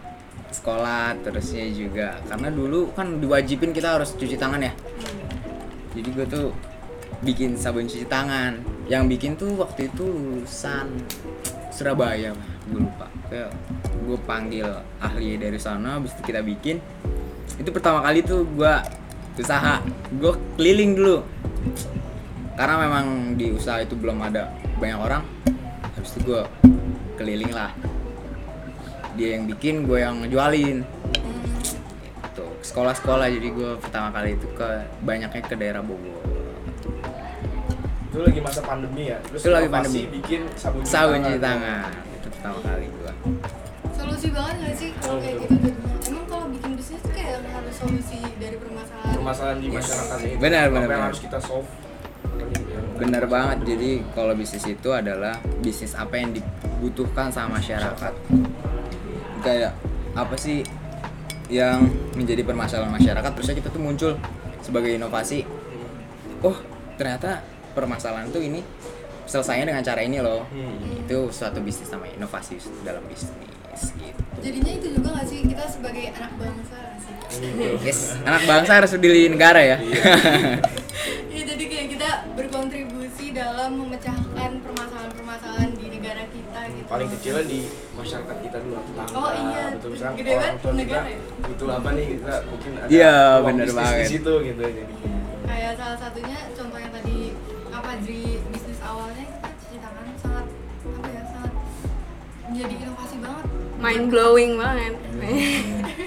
sekolah 0.53 1.17
terusnya 1.25 1.65
juga. 1.73 2.21
Karena 2.29 2.53
dulu 2.53 2.93
kan 2.93 3.17
diwajibin 3.17 3.73
kita 3.73 3.97
harus 3.97 4.13
cuci 4.13 4.37
tangan 4.37 4.61
ya. 4.61 4.73
Jadi 5.93 6.09
gue 6.13 6.25
tuh 6.29 6.72
bikin 7.23 7.55
sabun 7.55 7.87
cuci 7.87 8.05
tangan. 8.05 8.59
Yang 8.91 9.03
bikin 9.15 9.31
tuh 9.39 9.55
waktu 9.55 9.87
itu 9.87 10.03
lulusan 10.03 10.91
Surabaya 11.73 12.35
gue 12.69 12.79
lupa. 12.83 13.07
Gue 14.03 14.19
panggil 14.27 14.67
ahli 15.01 15.39
dari 15.39 15.57
sana 15.57 15.97
habis 15.97 16.13
itu 16.13 16.21
kita 16.29 16.43
bikin. 16.43 16.77
Itu 17.57 17.71
pertama 17.71 18.03
kali 18.03 18.21
tuh 18.21 18.45
gue 18.45 18.73
usaha. 19.39 19.81
Gue 20.19 20.35
keliling 20.59 20.93
dulu. 20.93 21.17
Karena 22.53 22.75
memang 22.85 23.33
di 23.33 23.49
usaha 23.49 23.81
itu 23.81 23.97
belum 23.97 24.21
ada 24.21 24.53
banyak 24.77 24.99
orang 24.99 25.23
habis 25.97 26.13
itu 26.13 26.29
gue 26.29 26.41
keliling 27.17 27.49
lah. 27.49 27.73
Dia 29.17 29.39
yang 29.39 29.49
bikin 29.49 29.87
gue 29.89 30.03
yang 30.03 30.21
ngejualin. 30.21 30.85
Gitu. 32.21 32.45
Sekolah-sekolah 32.61 33.31
jadi 33.31 33.47
gue 33.49 33.71
pertama 33.81 34.13
kali 34.13 34.37
itu 34.37 34.45
ke 34.53 34.69
banyaknya 35.01 35.41
ke 35.41 35.55
daerah 35.57 35.81
Bogor 35.81 36.32
Itu 38.13 38.21
lagi 38.21 38.39
masa 38.39 38.61
pandemi 38.61 39.09
ya. 39.09 39.17
Terus 39.25 39.41
Itu 39.41 39.49
lagi 39.49 39.67
pandemi. 39.67 40.01
bikin 40.13 40.41
sabun 40.53 40.81
cuci 40.81 40.93
sabun 40.93 41.17
tangan. 41.17 41.25
cuci 41.25 41.41
tangan 41.41 41.89
itu 42.13 42.27
pertama 42.29 42.57
kali 42.61 42.85
gue 42.85 43.11
solusi 43.93 44.27
banget 44.29 44.55
gak 44.59 44.75
sih 44.75 44.89
kalau 44.95 45.17
kayak 45.17 45.35
gitu 45.41 45.55
emang 46.07 46.25
kalau 46.27 46.45
bikin 46.47 46.71
bisnis 46.75 46.99
tuh 46.99 47.11
kayak 47.11 47.39
harus 47.41 47.75
solusi 47.75 48.19
dari 48.37 48.55
permasalahan 48.57 49.13
Permasalahan 49.13 49.57
di 49.57 49.67
masyarakat 49.69 50.17
ini. 50.21 50.35
Benar, 50.37 50.65
benar, 50.67 50.69
yang 50.69 50.91
benar. 50.93 51.07
harus 51.09 51.19
kita 51.19 51.39
solve. 51.39 51.67
bener 52.93 53.23
banget 53.25 53.57
jadi 53.65 53.89
kalau 54.11 54.33
bisnis 54.33 54.65
itu 54.65 54.89
adalah 54.89 55.35
bisnis 55.59 55.93
apa 55.93 56.13
yang 56.13 56.29
dibutuhkan 56.31 57.27
sama 57.29 57.57
masyarakat 57.57 58.13
kayak 59.41 59.73
apa 60.13 60.35
sih 60.37 60.61
yang 61.49 61.83
menjadi 62.13 62.45
permasalahan 62.45 62.93
masyarakat 62.93 63.31
terusnya 63.33 63.55
kita 63.57 63.69
tuh 63.69 63.81
muncul 63.81 64.11
sebagai 64.61 64.93
inovasi 64.93 65.43
oh 66.41 66.55
ternyata 66.95 67.41
permasalahan 67.73 68.29
tuh 68.29 68.39
ini 68.39 68.61
selesainya 69.25 69.65
dengan 69.65 69.81
cara 69.81 70.01
ini 70.01 70.17
loh. 70.17 70.45
Itu 70.99 71.29
suatu 71.29 71.59
bisnis 71.59 71.89
namanya 71.89 72.13
inovasi 72.17 72.55
dalam 72.81 73.03
bisnis 73.05 73.33
gitu. 73.95 74.21
Jadinya 74.39 74.71
itu 74.71 74.87
juga 74.91 75.09
gak 75.15 75.25
sih? 75.25 75.39
Kita 75.41 75.63
sebagai 75.65 76.05
anak 76.11 76.31
bangsa 76.35 76.79
sih? 76.99 77.13
Yes 77.81 78.13
anak 78.21 78.43
bangsa 78.43 78.71
harus 78.77 78.91
peduli 78.91 79.27
negara 79.27 79.59
ya. 79.59 79.77
Iya. 81.33 81.49
Jadi 81.49 81.65
kayak 81.65 81.87
kita 81.89 82.09
berkontribusi 82.37 83.33
dalam 83.33 83.73
memecahkan 83.75 84.61
permasalahan-permasalahan 84.61 85.73
di 85.73 85.89
negara 85.89 86.23
kita 86.29 86.61
gitu. 86.69 86.85
paling 86.85 87.09
kecilnya 87.09 87.43
di 87.43 87.59
masyarakat 87.91 88.37
kita 88.39 88.57
dulu 88.61 88.77
tetangga 88.79 89.17
Oh 89.17 89.31
iya, 89.33 89.63
betul. 89.73 89.89
Misalnya 89.91 90.13
gede 90.13 90.29
orang 90.29 90.37
banget 90.37 90.53
tua 90.53 90.69
kita 90.69 90.77
negara 90.77 91.07
ya. 91.09 91.19
butuh 91.41 91.67
apa 91.73 91.89
nih? 91.89 92.05
Kita 92.13 92.33
mungkin 92.45 92.71
ada 92.75 92.87
Iya, 92.87 93.15
bisnis 93.41 93.73
banget. 93.73 93.97
di 93.97 94.05
situ 94.07 94.33
gitu 94.45 94.61
jadi. 94.61 94.83
Kayak 95.43 95.71
salah 95.73 95.97
satunya 95.97 96.37
contoh 96.53 96.77
yang 96.77 96.92
tadi 97.93 98.01
apa 98.01 98.01
Dri 98.01 98.41
bisnis 98.49 98.79
awalnya 98.81 99.21
itu 99.21 99.37
kan 99.37 99.51
cuci 99.53 99.77
tangan 99.77 100.05
sangat 100.17 100.45
apa 100.83 101.07
ya 101.07 101.21
sangat 101.29 101.51
menjadi 102.43 102.73
inovasi 102.81 103.15
banget. 103.21 103.45
mind 103.77 104.05
blowing 104.09 104.51
banget 104.57 104.93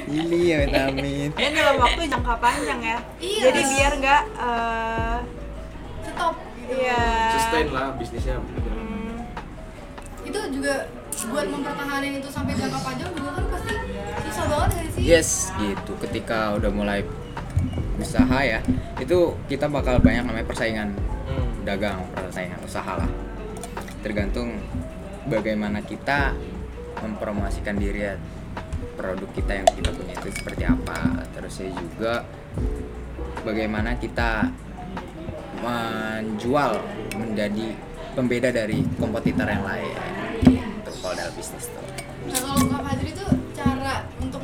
ini 0.08 0.40
ya 0.50 0.56
vitamin 0.66 1.30
ini 1.30 1.46
dalam 1.54 1.76
waktu 1.78 2.00
jangka 2.10 2.34
panjang 2.42 2.80
ya 2.82 2.98
Iya. 3.22 3.42
jadi 3.46 3.60
biar 3.62 3.92
nggak 4.02 4.22
eh, 4.34 5.18
Stop 6.06 6.34
gitu. 6.58 6.72
iya 6.74 7.02
sustain 7.38 7.66
lah 7.70 7.86
bisnisnya 7.94 8.34
Hmm, 8.42 9.22
Itu 10.26 10.38
juga 10.50 10.74
buat 11.30 11.46
mempertahankan 11.46 12.02
itu 12.12 12.28
sampai 12.28 12.52
jangka 12.58 12.80
panjang 12.82 13.10
juga 13.14 13.30
kan 13.30 13.44
pasti 13.46 13.72
susah 14.26 14.44
banget 14.50 14.68
gak 14.74 14.86
sih? 14.90 15.02
Yes, 15.06 15.30
gitu. 15.54 15.92
Ketika 16.02 16.58
udah 16.58 16.66
mulai 16.68 17.00
usaha 17.96 18.38
ya, 18.42 18.58
itu 18.98 19.18
kita 19.46 19.70
bakal 19.70 19.96
banyak 19.96 20.26
namanya 20.26 20.44
persaingan 20.44 20.92
dagang, 21.66 22.06
persaingan 22.14 22.62
usaha 22.62 22.94
lah. 22.94 23.10
Tergantung 24.06 24.54
bagaimana 25.26 25.82
kita 25.82 26.30
mempromosikan 27.02 27.74
diri 27.74 28.06
ya 28.06 28.14
produk 28.94 29.28
kita 29.34 29.52
yang 29.60 29.68
kita 29.74 29.90
punya 29.90 30.14
itu 30.14 30.30
seperti 30.30 30.62
apa. 30.62 31.26
Terusnya 31.34 31.74
juga 31.74 32.22
bagaimana 33.42 33.98
kita 33.98 34.46
menjual 35.60 36.78
menjadi 37.18 37.74
pembeda 38.14 38.54
dari 38.54 38.86
kompetitor 38.96 39.50
yang 39.50 39.66
lain. 39.66 39.94
Kalau 41.02 41.12
dalam 41.12 41.34
bisnis 41.38 41.70
tuh. 41.70 41.84
Nah 42.26 42.40
kalau 42.42 42.62
Kak 42.66 42.80
Fadri 42.82 43.10
tuh 43.14 43.30
cara 43.54 44.02
untuk 44.18 44.42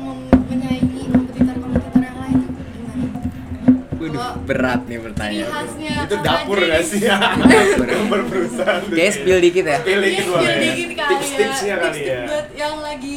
Waduh, 4.05 4.33
berat 4.43 4.81
nih 4.83 4.99
pertanyaan. 4.99 5.51
khasnya 5.53 5.91
itu 6.03 6.15
dapur 6.19 6.57
gak 6.59 6.83
sih 6.83 7.01
ya 7.07 7.17
Dapur. 7.19 8.19
perusahaan. 8.25 8.81
Kayak 8.85 9.11
spill 9.13 9.39
dikit 9.39 9.65
ya. 9.65 9.77
Spill 9.79 9.93
Iya, 9.95 10.05
dikit 10.05 10.23
spill 10.23 10.33
boleh 10.33 10.49
ya. 10.49 10.59
dikit 10.59 10.89
kali 10.89 10.99
ya. 10.99 11.09
tips-tipsnya 11.09 11.75
kali 11.75 11.91
Tips-tips 11.93 12.09
ya 12.09 12.21
buat 12.25 12.47
yang 12.53 12.75
lagi 12.79 13.15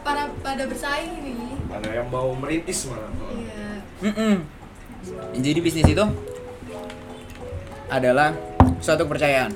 para 0.00 0.22
pada 0.38 0.62
bersaing 0.64 1.12
nih. 1.18 1.38
ada 1.68 1.88
yang 1.92 2.08
mau 2.08 2.28
merintis 2.32 2.78
malah 2.84 3.10
Iya. 3.30 3.68
Mm-mm. 4.02 4.34
Jadi 5.36 5.58
bisnis 5.60 5.86
itu 5.86 6.04
adalah 7.88 8.34
suatu 8.78 9.04
kepercayaan. 9.04 9.52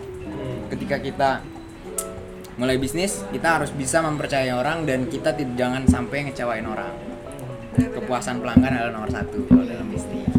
Ketika 0.68 0.96
kita 0.96 1.30
mulai 2.54 2.76
bisnis, 2.76 3.26
kita 3.28 3.58
harus 3.58 3.70
bisa 3.70 3.98
mempercayai 4.00 4.52
orang 4.52 4.84
dan 4.84 5.04
kita 5.04 5.32
tidak 5.32 5.56
jangan 5.56 5.82
sampai 5.84 6.24
ngecewain 6.24 6.62
orang. 6.62 6.94
Kepuasan 7.72 8.38
pelanggan 8.38 8.70
adalah 8.72 8.92
nomor 8.94 9.10
satu 9.10 9.42
kalau 9.44 9.64
dalam 9.64 9.88
bisnis. 9.88 10.29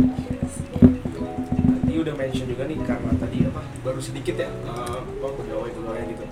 Udah 2.02 2.16
mention 2.16 2.46
juga 2.46 2.64
nih 2.66 2.78
karena 2.82 3.12
tadi 3.16 3.38
apa 3.46 3.62
baru 3.82 4.00
sedikit 4.00 4.36
ya 4.36 4.50
apa 4.66 5.02
pegawai 5.38 5.70
pegawai 5.70 6.04
gitu. 6.08 6.26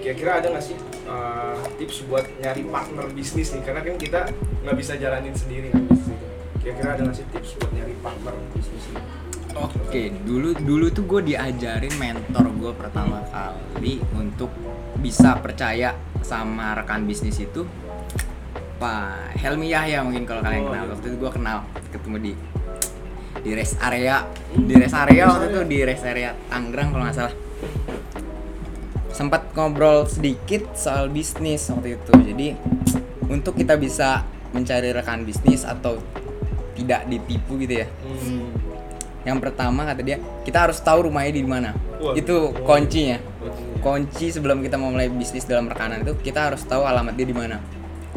Kira-kira 0.00 0.40
ada 0.40 0.46
nggak 0.50 0.64
sih 0.64 0.76
eh, 1.06 1.56
tips 1.76 2.08
buat 2.08 2.24
nyari 2.38 2.62
partner 2.66 3.06
bisnis 3.10 3.52
nih? 3.52 3.62
Karena 3.62 3.80
kan 3.82 3.94
kita 3.94 4.20
nggak 4.64 4.76
bisa 4.76 4.92
jalanin 4.96 5.34
sendiri 5.34 5.68
kan 5.68 5.82
bisnis 5.84 6.08
itu. 6.10 6.26
Kira-kira 6.60 6.88
ada 6.94 7.02
nggak 7.04 7.16
sih 7.16 7.26
tips 7.30 7.50
buat 7.58 7.70
nyari 7.72 7.94
partner 8.00 8.34
bisnis 8.52 8.84
ini? 8.88 9.00
Oke, 9.50 10.14
dulu 10.22 10.54
dulu 10.56 10.86
tuh 10.88 11.04
gue 11.04 11.34
diajarin 11.34 11.90
mentor 11.98 12.46
gue 12.54 12.72
pertama 12.72 13.18
kali 13.28 13.98
untuk 14.14 14.48
bisa 15.02 15.34
percaya 15.36 15.92
sama 16.22 16.78
rekan 16.78 17.04
bisnis 17.04 17.36
itu. 17.36 17.66
Pak 18.80 19.36
Helmi 19.36 19.68
Yahya 19.68 20.00
mungkin 20.00 20.24
kalau 20.24 20.40
kalian 20.40 20.64
Oh, 20.64 20.72
kenal. 20.72 20.84
iya. 20.88 20.92
Waktu 20.96 21.06
itu 21.12 21.16
gue 21.20 21.30
kenal 21.30 21.58
ketemu 21.92 22.16
di 22.16 22.32
di 23.40 23.50
rest 23.56 23.80
area 23.80 24.28
di 24.52 24.74
rest 24.76 24.96
area 24.96 25.24
waktu 25.28 25.44
itu 25.48 25.60
di 25.64 25.78
rest 25.84 26.04
area 26.04 26.36
Tangerang 26.52 26.88
kalau 26.92 27.04
nggak 27.08 27.16
salah. 27.16 27.34
Sempat 29.10 29.52
ngobrol 29.52 30.08
sedikit 30.08 30.72
soal 30.72 31.12
bisnis 31.12 31.68
waktu 31.68 32.00
itu. 32.00 32.12
Jadi 32.12 32.48
untuk 33.28 33.56
kita 33.56 33.76
bisa 33.76 34.24
mencari 34.50 34.90
rekan 34.90 35.22
bisnis 35.28 35.62
atau 35.64 36.00
tidak 36.74 37.04
ditipu 37.08 37.60
gitu 37.60 37.84
ya. 37.84 37.86
Yang 39.20 39.38
pertama 39.44 39.84
kata 39.84 40.00
dia 40.00 40.16
kita 40.48 40.68
harus 40.68 40.80
tahu 40.80 41.08
rumahnya 41.12 41.32
di 41.36 41.44
mana. 41.44 41.70
Itu 42.16 42.56
kuncinya. 42.64 43.20
Kunci 43.80 44.28
sebelum 44.28 44.60
kita 44.60 44.76
mau 44.76 44.92
mulai 44.92 45.08
bisnis 45.08 45.48
dalam 45.48 45.64
rekanan 45.68 46.04
itu 46.04 46.12
kita 46.20 46.52
harus 46.52 46.60
tahu 46.68 46.84
alamat 46.84 47.16
dia 47.16 47.24
di 47.24 47.36
mana 47.36 47.60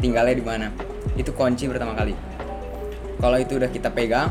tinggalnya 0.00 0.36
di 0.36 0.44
mana. 0.44 0.68
Itu 1.16 1.32
kunci 1.32 1.68
pertama 1.68 1.96
kali. 1.96 2.12
Kalau 3.20 3.38
itu 3.40 3.56
udah 3.56 3.70
kita 3.72 3.88
pegang 3.88 4.28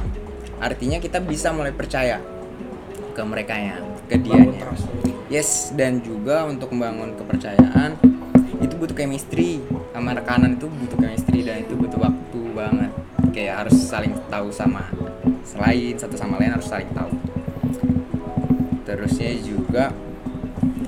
artinya 0.63 0.97
kita 1.03 1.19
bisa 1.19 1.51
mulai 1.51 1.75
percaya 1.75 2.23
ke 3.13 3.21
mereka 3.27 3.53
ya 3.53 3.77
ke 4.07 4.15
dianya. 4.15 4.63
trust. 4.63 4.87
yes 5.27 5.75
dan 5.75 5.99
juga 5.99 6.47
untuk 6.47 6.71
membangun 6.71 7.13
kepercayaan 7.19 7.99
itu 8.63 8.73
butuh 8.79 8.95
chemistry. 8.95 9.59
Sama 9.91 10.15
rekanan 10.15 10.55
itu 10.55 10.71
butuh 10.71 10.95
chemistry 10.95 11.43
dan 11.43 11.67
itu 11.67 11.75
butuh 11.75 11.99
waktu 11.99 12.39
banget. 12.55 12.91
Kayak 13.35 13.67
harus 13.67 13.75
saling 13.75 14.15
tahu 14.31 14.47
sama 14.55 14.87
selain 15.43 15.99
satu 15.99 16.15
sama 16.15 16.39
lain 16.39 16.55
harus 16.55 16.67
saling 16.71 16.87
tahu. 16.95 17.11
Terusnya 18.87 19.35
juga 19.43 19.91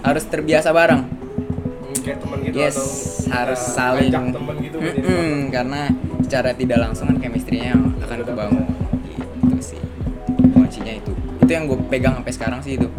harus 0.02 0.24
terbiasa 0.24 0.72
bareng. 0.72 1.04
Hmm, 1.04 1.98
kayak 2.00 2.18
teman 2.24 2.38
gitu 2.46 2.56
yes 2.56 2.78
atau 2.78 2.88
harus 3.34 3.62
saling 3.62 4.12
temen 4.14 4.56
gitu 4.64 4.78
Mm-mm, 4.80 4.94
partner. 5.04 5.50
karena 5.52 5.82
secara 6.26 6.50
tidak 6.54 6.78
langsung 6.82 7.06
kan 7.10 7.18
chemistry-nya 7.22 7.74
akan 7.76 8.20
kebangun 8.26 8.66
itu 11.46 11.54
itu 11.54 11.62
yang 11.62 11.70
gue 11.70 11.78
pegang 11.86 12.18
sampai 12.18 12.34
sekarang 12.34 12.60
sih 12.66 12.74
itu. 12.82 12.90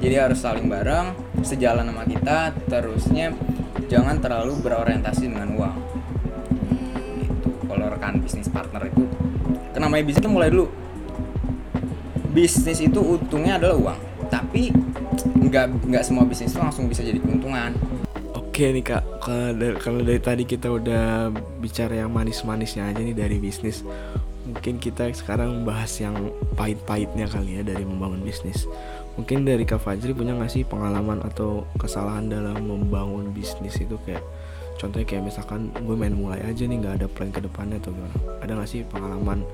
Jadi 0.00 0.14
harus 0.16 0.40
saling 0.40 0.72
bareng 0.72 1.12
sejalan 1.44 1.84
sama 1.84 2.08
kita 2.08 2.56
terusnya 2.64 3.36
jangan 3.92 4.16
terlalu 4.16 4.56
berorientasi 4.64 5.28
dengan 5.28 5.52
uang. 5.52 5.76
Gitu. 7.20 7.48
Kalau 7.68 7.86
rekan 7.92 8.24
bisnis 8.24 8.48
partner 8.48 8.88
itu. 8.88 9.04
Kan 9.76 9.84
namanya 9.84 10.08
bisnis 10.08 10.24
itu 10.24 10.32
mulai 10.32 10.48
dulu. 10.48 10.72
Bisnis 12.32 12.80
itu 12.80 13.00
untungnya 13.04 13.60
adalah 13.60 13.76
uang. 13.76 14.00
Tapi 14.32 14.72
nggak 15.20 15.92
nggak 15.92 16.00
semua 16.00 16.24
bisnis 16.24 16.56
itu 16.56 16.60
langsung 16.64 16.88
bisa 16.88 17.04
jadi 17.04 17.20
keuntungan. 17.20 17.76
Oke 18.32 18.72
nih 18.72 18.84
kak, 18.84 19.04
kalau 19.20 19.52
dari, 19.52 19.76
kalau 19.76 20.00
dari 20.00 20.20
tadi 20.20 20.42
kita 20.48 20.72
udah 20.72 21.28
bicara 21.60 22.00
yang 22.00 22.12
manis-manisnya 22.12 22.92
aja 22.92 23.00
nih 23.00 23.16
dari 23.16 23.36
bisnis 23.36 23.84
Mungkin 24.50 24.82
kita 24.82 25.06
sekarang 25.14 25.62
bahas 25.62 25.94
yang 26.02 26.34
pahit-pahitnya 26.58 27.30
kali 27.30 27.58
ya 27.58 27.62
dari 27.62 27.86
membangun 27.86 28.26
bisnis. 28.26 28.66
Mungkin 29.14 29.46
dari 29.46 29.62
Kak 29.62 29.82
Fajri 29.86 30.10
punya 30.10 30.34
gak 30.34 30.50
sih 30.50 30.66
pengalaman 30.66 31.22
atau 31.22 31.62
kesalahan 31.78 32.26
dalam 32.26 32.66
membangun 32.66 33.30
bisnis 33.30 33.78
itu? 33.78 33.94
Kayak 34.02 34.26
Contohnya 34.80 35.04
kayak 35.04 35.28
misalkan 35.28 35.68
gue 35.76 35.92
main 35.92 36.16
mulai 36.16 36.40
aja 36.40 36.64
nih 36.64 36.80
gak 36.80 37.04
ada 37.04 37.06
plan 37.12 37.28
ke 37.28 37.44
depannya 37.44 37.76
atau 37.76 37.92
gimana? 37.92 38.16
Ada 38.40 38.52
gak 38.64 38.70
sih 38.72 38.80
pengalaman 38.88 39.44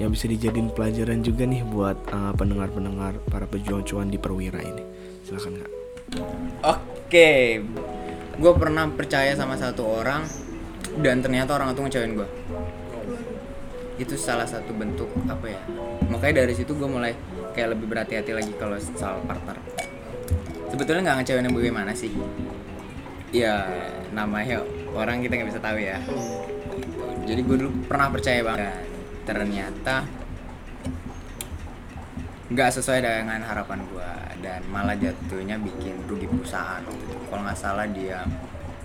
yang 0.00 0.08
bisa 0.08 0.24
dijadiin 0.32 0.72
pelajaran 0.72 1.20
juga 1.20 1.44
nih 1.44 1.60
buat 1.68 2.00
uh, 2.08 2.32
pendengar-pendengar 2.32 3.20
para 3.28 3.44
pejuang 3.44 3.84
cuan 3.84 4.08
di 4.08 4.16
perwira 4.16 4.64
ini? 4.64 4.80
Silahkan 5.28 5.60
kak. 5.60 5.70
Oke, 6.64 7.60
gue 8.40 8.52
pernah 8.56 8.88
percaya 8.88 9.36
sama 9.36 9.60
satu 9.60 9.84
orang 9.84 10.24
dan 11.04 11.20
ternyata 11.20 11.52
orang 11.52 11.76
itu 11.76 11.80
ngecewain 11.84 12.16
gue 12.16 12.28
itu 14.02 14.18
salah 14.18 14.44
satu 14.44 14.74
bentuk 14.74 15.08
apa 15.30 15.46
ya 15.46 15.62
makanya 16.10 16.44
dari 16.44 16.54
situ 16.58 16.74
gue 16.74 16.88
mulai 16.90 17.14
kayak 17.52 17.76
lebih 17.76 17.86
berhati-hati 17.88 18.32
lagi 18.32 18.52
kalau 18.56 18.76
soal 18.96 19.20
partner. 19.28 19.56
Sebetulnya 20.72 21.00
nggak 21.04 21.16
ngecewain 21.22 21.46
yang 21.46 21.56
bagaimana 21.56 21.92
sih. 21.92 22.12
Ya 23.32 23.68
namanya 24.12 24.64
orang 24.92 25.20
kita 25.20 25.36
nggak 25.40 25.50
bisa 25.52 25.62
tahu 25.62 25.78
ya. 25.80 26.00
Gitu. 26.02 26.16
jadi 27.22 27.40
gue 27.46 27.56
dulu 27.64 27.70
pernah 27.86 28.08
percaya 28.10 28.40
banget. 28.42 28.60
Dan 28.66 28.76
ternyata 29.22 29.96
nggak 32.52 32.70
sesuai 32.76 33.00
dengan 33.00 33.40
harapan 33.40 33.80
gue 33.86 34.10
dan 34.42 34.60
malah 34.68 34.98
jatuhnya 34.98 35.56
bikin 35.56 35.96
rugi 36.04 36.28
perusahaan 36.28 36.84
waktu 36.84 37.00
itu 37.00 37.16
kalau 37.30 37.42
nggak 37.46 37.56
salah 37.56 37.86
dia 37.88 38.26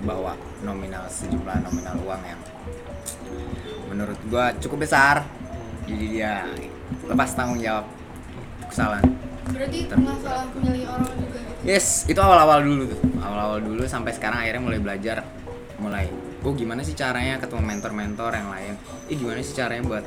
bawa 0.05 0.37
nominal 0.63 1.03
sejumlah 1.09 1.65
nominal 1.65 1.97
uang 2.05 2.21
yang 2.23 2.41
menurut 3.97 4.19
gue 4.29 4.45
cukup 4.61 4.85
besar. 4.85 5.25
Jadi 5.89 6.05
dia 6.13 6.45
lepas 7.09 7.33
tanggung 7.33 7.57
jawab. 7.57 7.89
Kesalahan. 8.69 9.09
Berarti 9.49 9.89
masalah 9.89 10.45
milih 10.53 10.85
orang 10.85 11.09
juga 11.17 11.39
gitu? 11.41 11.65
Yes, 11.65 12.05
itu 12.05 12.19
awal-awal 12.21 12.61
dulu 12.61 12.93
tuh. 12.93 12.99
Awal-awal 13.17 13.59
dulu 13.65 13.81
sampai 13.89 14.13
sekarang 14.13 14.45
akhirnya 14.45 14.61
mulai 14.61 14.77
belajar. 14.77 15.25
Mulai 15.81 16.13
oh 16.45 16.53
gimana 16.53 16.85
sih 16.85 16.93
caranya 16.93 17.41
ketemu 17.41 17.65
mentor-mentor 17.65 18.37
yang 18.37 18.53
lain. 18.53 18.73
Ih 19.09 19.17
gimana 19.17 19.41
sih 19.41 19.57
caranya 19.57 19.83
buat 19.89 20.05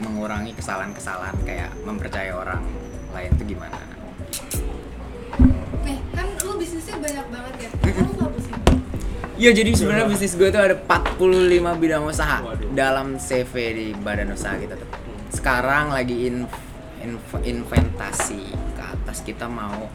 mengurangi 0.00 0.56
kesalahan-kesalahan 0.56 1.36
kayak 1.44 1.70
mempercayai 1.84 2.32
orang 2.32 2.62
lain 3.12 3.30
tuh 3.36 3.44
gimana. 3.44 3.76
nih 5.82 5.98
kan 6.14 6.26
lu 6.46 6.56
bisnisnya 6.56 6.96
banyak 6.96 7.26
banget 7.28 7.54
ya. 7.58 7.70
Kamu 7.90 8.17
Iya, 9.38 9.54
jadi 9.54 9.70
sebenarnya 9.70 10.10
bisnis 10.10 10.34
gue 10.34 10.50
tuh 10.50 10.58
ada 10.58 10.74
45 10.74 11.78
bidang 11.78 12.02
usaha 12.02 12.42
dalam 12.74 13.22
CV 13.22 13.52
di 13.70 13.86
badan 13.94 14.34
usaha 14.34 14.58
kita 14.58 14.74
tuh. 14.74 14.90
Sekarang 15.30 15.94
lagi 15.94 16.26
in, 16.26 16.42
in- 17.06 17.22
inventasi 17.46 18.42
ke 18.74 18.82
atas 18.82 19.22
kita 19.22 19.46
mau 19.46 19.86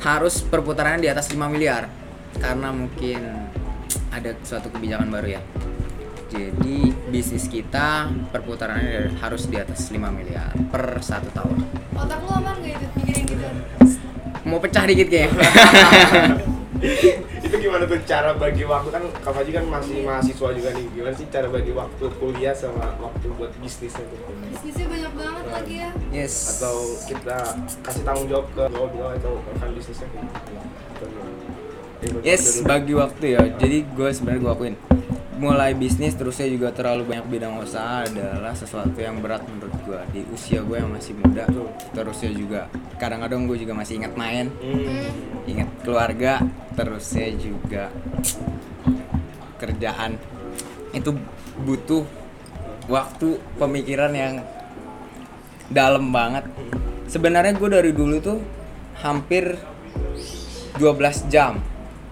harus 0.00 0.40
perputarannya 0.40 1.04
di 1.04 1.10
atas 1.12 1.28
5 1.28 1.36
miliar 1.52 1.92
karena 2.40 2.72
mungkin 2.72 3.20
ada 4.08 4.32
suatu 4.40 4.72
kebijakan 4.72 5.12
baru 5.12 5.36
ya. 5.36 5.42
Jadi 6.32 6.96
bisnis 7.12 7.52
kita 7.52 8.08
perputarannya 8.32 9.12
harus 9.20 9.44
di 9.44 9.60
atas 9.60 9.92
5 9.92 10.00
miliar 10.08 10.56
per 10.72 11.04
satu 11.04 11.28
tahun. 11.36 11.68
otak 11.92 12.16
lu 12.24 12.32
aman 12.32 12.56
nggak 12.64 12.80
itu 12.80 12.86
mikirin 12.96 13.24
gitu 13.28 13.44
Mau 14.48 14.56
pecah 14.56 14.88
dikit 14.88 15.12
kayaknya. 15.12 15.36
itu 17.44 17.54
gimana 17.60 17.84
tuh 17.84 18.00
cara 18.08 18.32
bagi 18.32 18.64
waktu? 18.64 18.88
Kan 18.88 19.04
Kak 19.20 19.32
Faji 19.36 19.50
kan 19.52 19.64
masih 19.68 20.00
mahasiswa 20.04 20.48
juga 20.56 20.68
nih. 20.72 20.86
Gimana 20.96 21.14
sih 21.16 21.26
cara 21.28 21.46
bagi 21.52 21.72
waktu 21.76 22.04
kuliah 22.16 22.54
sama 22.56 22.96
waktu 22.96 23.26
buat 23.36 23.52
bisnisnya 23.60 24.04
tuh? 24.08 24.18
Bisnisnya 24.48 24.86
banyak 24.88 25.12
banget 25.12 25.46
lagi 25.52 25.74
ya. 25.84 25.90
Yes. 26.10 26.34
atau 26.56 26.76
kita 27.04 27.38
kasih 27.84 28.02
tanggung 28.02 28.28
jawab 28.32 28.46
ke 28.56 28.62
beliau 28.72 29.08
atau 29.12 29.32
rekan 29.52 29.70
bisnisnya? 29.76 30.08
Kayak 30.08 30.24
gitu 32.00 32.18
Yes, 32.24 32.64
bagi 32.64 32.96
waktu 32.96 33.24
ya. 33.36 33.42
Jadi 33.60 33.84
gue 33.84 34.08
sebenarnya 34.08 34.40
gue 34.40 34.52
akuin 34.56 34.76
mulai 35.40 35.72
bisnis 35.72 36.12
terusnya 36.12 36.52
juga 36.52 36.68
terlalu 36.68 37.16
banyak 37.16 37.26
bidang 37.32 37.56
usaha 37.56 38.04
adalah 38.04 38.52
sesuatu 38.52 39.00
yang 39.00 39.24
berat 39.24 39.40
menurut 39.48 39.72
gue 39.88 40.00
di 40.12 40.20
usia 40.36 40.60
gue 40.60 40.76
yang 40.76 40.92
masih 40.92 41.16
muda 41.16 41.48
terusnya 41.96 42.30
juga 42.36 42.60
kadang-kadang 43.00 43.48
gue 43.48 43.56
juga 43.56 43.72
masih 43.72 44.04
ingat 44.04 44.12
main 44.20 44.52
Hmm. 44.60 45.48
ingat 45.48 45.70
keluarga 45.80 46.44
terusnya 46.76 47.32
juga 47.40 47.88
kerjaan. 49.56 50.16
Itu 50.96 51.16
butuh 51.60 52.04
waktu 52.88 53.36
pemikiran 53.60 54.12
yang 54.16 54.34
dalam 55.68 56.08
banget. 56.08 56.48
Sebenarnya 57.08 57.56
gue 57.56 57.68
dari 57.68 57.92
dulu 57.92 58.16
tuh 58.20 58.38
hampir 59.04 59.56
12 60.80 61.28
jam 61.32 61.60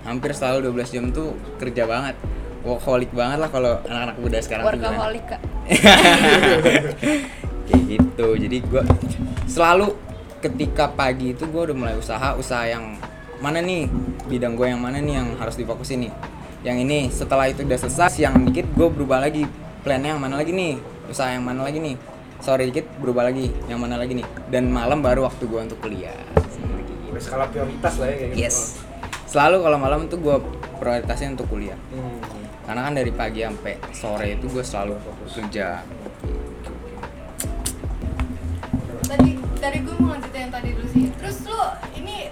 hampir 0.05 0.33
selalu 0.33 0.73
12 0.73 0.95
jam 0.95 1.05
tuh 1.13 1.37
kerja 1.61 1.85
banget 1.85 2.17
workaholic 2.69 3.11
banget 3.17 3.39
lah 3.41 3.51
kalau 3.51 3.73
anak-anak 3.89 4.17
muda 4.21 4.39
sekarang 4.45 4.65
workaholic 4.69 5.25
kak. 5.25 5.41
Kayak 7.69 7.83
gitu. 7.89 8.29
Jadi 8.37 8.57
gua 8.69 8.83
selalu 9.49 9.97
ketika 10.39 10.87
pagi 10.93 11.35
itu 11.35 11.45
gue 11.51 11.63
udah 11.71 11.77
mulai 11.77 11.95
usaha 11.99 12.39
usaha 12.39 12.63
yang 12.69 12.95
mana 13.43 13.59
nih? 13.59 13.91
Bidang 14.29 14.55
gue 14.55 14.71
yang 14.71 14.79
mana 14.79 15.03
nih 15.03 15.19
yang 15.19 15.29
harus 15.39 15.59
difokusin 15.59 16.07
nih? 16.07 16.13
Yang 16.63 16.77
ini 16.87 16.99
setelah 17.11 17.47
itu 17.51 17.63
udah 17.63 17.79
selesai 17.79 18.23
siang 18.23 18.47
dikit 18.47 18.67
gue 18.75 18.89
berubah 18.91 19.23
lagi. 19.23 19.47
Plannya 19.83 20.15
yang 20.15 20.23
mana 20.23 20.39
lagi 20.39 20.53
nih? 20.55 20.79
Usaha 21.11 21.33
yang 21.33 21.47
mana 21.47 21.67
lagi 21.67 21.79
nih? 21.79 21.95
Sore 22.39 22.71
dikit 22.71 22.87
berubah 23.03 23.27
lagi 23.31 23.51
yang 23.67 23.83
mana 23.83 23.99
lagi 23.99 24.15
nih? 24.15 24.27
Dan 24.47 24.71
malam 24.71 25.03
baru 25.03 25.27
waktu 25.27 25.47
gue 25.47 25.61
untuk 25.71 25.79
kuliah. 25.83 26.15
Udah 27.11 27.23
skala 27.23 27.51
prioritas 27.51 27.99
lah 27.99 28.07
ya 28.11 28.17
kayak 28.21 28.31
gitu. 28.35 28.43
Yes. 28.47 28.79
Selalu 29.27 29.57
kalau 29.65 29.79
malam 29.81 30.07
tuh 30.07 30.19
gue 30.23 30.37
prioritasnya 30.79 31.35
untuk 31.35 31.51
kuliah. 31.51 31.79
Hmm. 31.91 32.38
Karena 32.69 32.85
kan 32.85 32.93
dari 32.93 33.13
pagi 33.17 33.41
sampai 33.41 33.81
sore 33.97 34.37
itu 34.37 34.45
gue 34.53 34.61
selalu 34.61 35.01
kerja 35.25 35.81
tadi 39.09 39.41
tadi 39.57 39.79
gue 39.81 39.95
mau 39.97 40.13
lanjutin 40.13 40.41
yang 40.45 40.53
tadi 40.53 40.69
dulu 40.77 40.89
sih 40.93 41.05
terus 41.17 41.49
lu 41.49 41.57
ini 41.97 42.29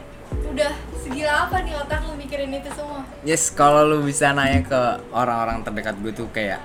udah 0.53 0.72
segila 1.01 1.49
apa 1.49 1.64
nih 1.64 1.72
otak 1.81 2.05
lu 2.05 2.20
mikirin 2.20 2.53
itu 2.53 2.68
semua 2.77 3.01
Yes, 3.25 3.49
kalau 3.49 3.88
lu 3.88 4.05
bisa 4.05 4.37
nanya 4.37 4.61
ke 4.61 4.81
orang-orang 5.09 5.64
terdekat 5.64 5.96
gue 6.05 6.12
tuh 6.12 6.29
kayak 6.29 6.61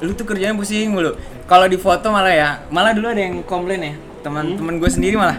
lu 0.00 0.16
tuh 0.16 0.26
kerjanya 0.26 0.56
pusing 0.58 0.90
mulu. 0.90 1.14
Kalau 1.46 1.70
di 1.70 1.78
foto 1.78 2.10
malah 2.10 2.34
ya, 2.34 2.50
malah 2.66 2.90
dulu 2.90 3.14
ada 3.14 3.22
yang 3.22 3.46
komplain 3.46 3.78
ya, 3.84 3.94
teman-teman 4.26 4.82
gue 4.82 4.90
sendiri 4.90 5.14
malah. 5.14 5.38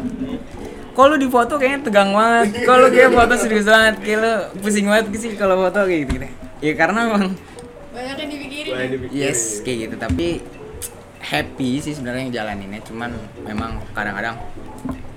Kok 0.95 1.05
lu 1.11 1.15
di 1.19 1.27
foto 1.27 1.59
kayaknya 1.59 1.91
tegang 1.91 2.15
banget. 2.15 2.63
Kalau 2.63 2.87
kayak 2.87 3.11
foto 3.11 3.33
serius 3.35 3.67
banget, 3.67 3.99
kayak 3.99 4.19
lu 4.23 4.33
pusing 4.63 4.87
banget 4.87 5.11
sih 5.19 5.35
kalau 5.35 5.59
foto 5.59 5.83
kayak 5.83 6.07
gitu. 6.07 6.29
Ya 6.63 6.71
karena 6.77 6.99
memang 7.11 7.35
banyak 7.91 8.15
yang 8.17 8.31
dipikirin 8.31 8.71
Wah, 8.71 8.79
ya? 8.79 8.87
ini 8.87 8.97
pikirin. 9.03 9.19
yes 9.19 9.41
kayak 9.61 9.77
gitu, 9.87 9.95
tapi 9.99 10.27
happy 11.21 11.69
sih 11.79 11.93
sebenarnya 11.93 12.23
ngejalaninnya, 12.31 12.81
cuman 12.87 13.11
memang 13.45 13.83
kadang-kadang 13.93 14.35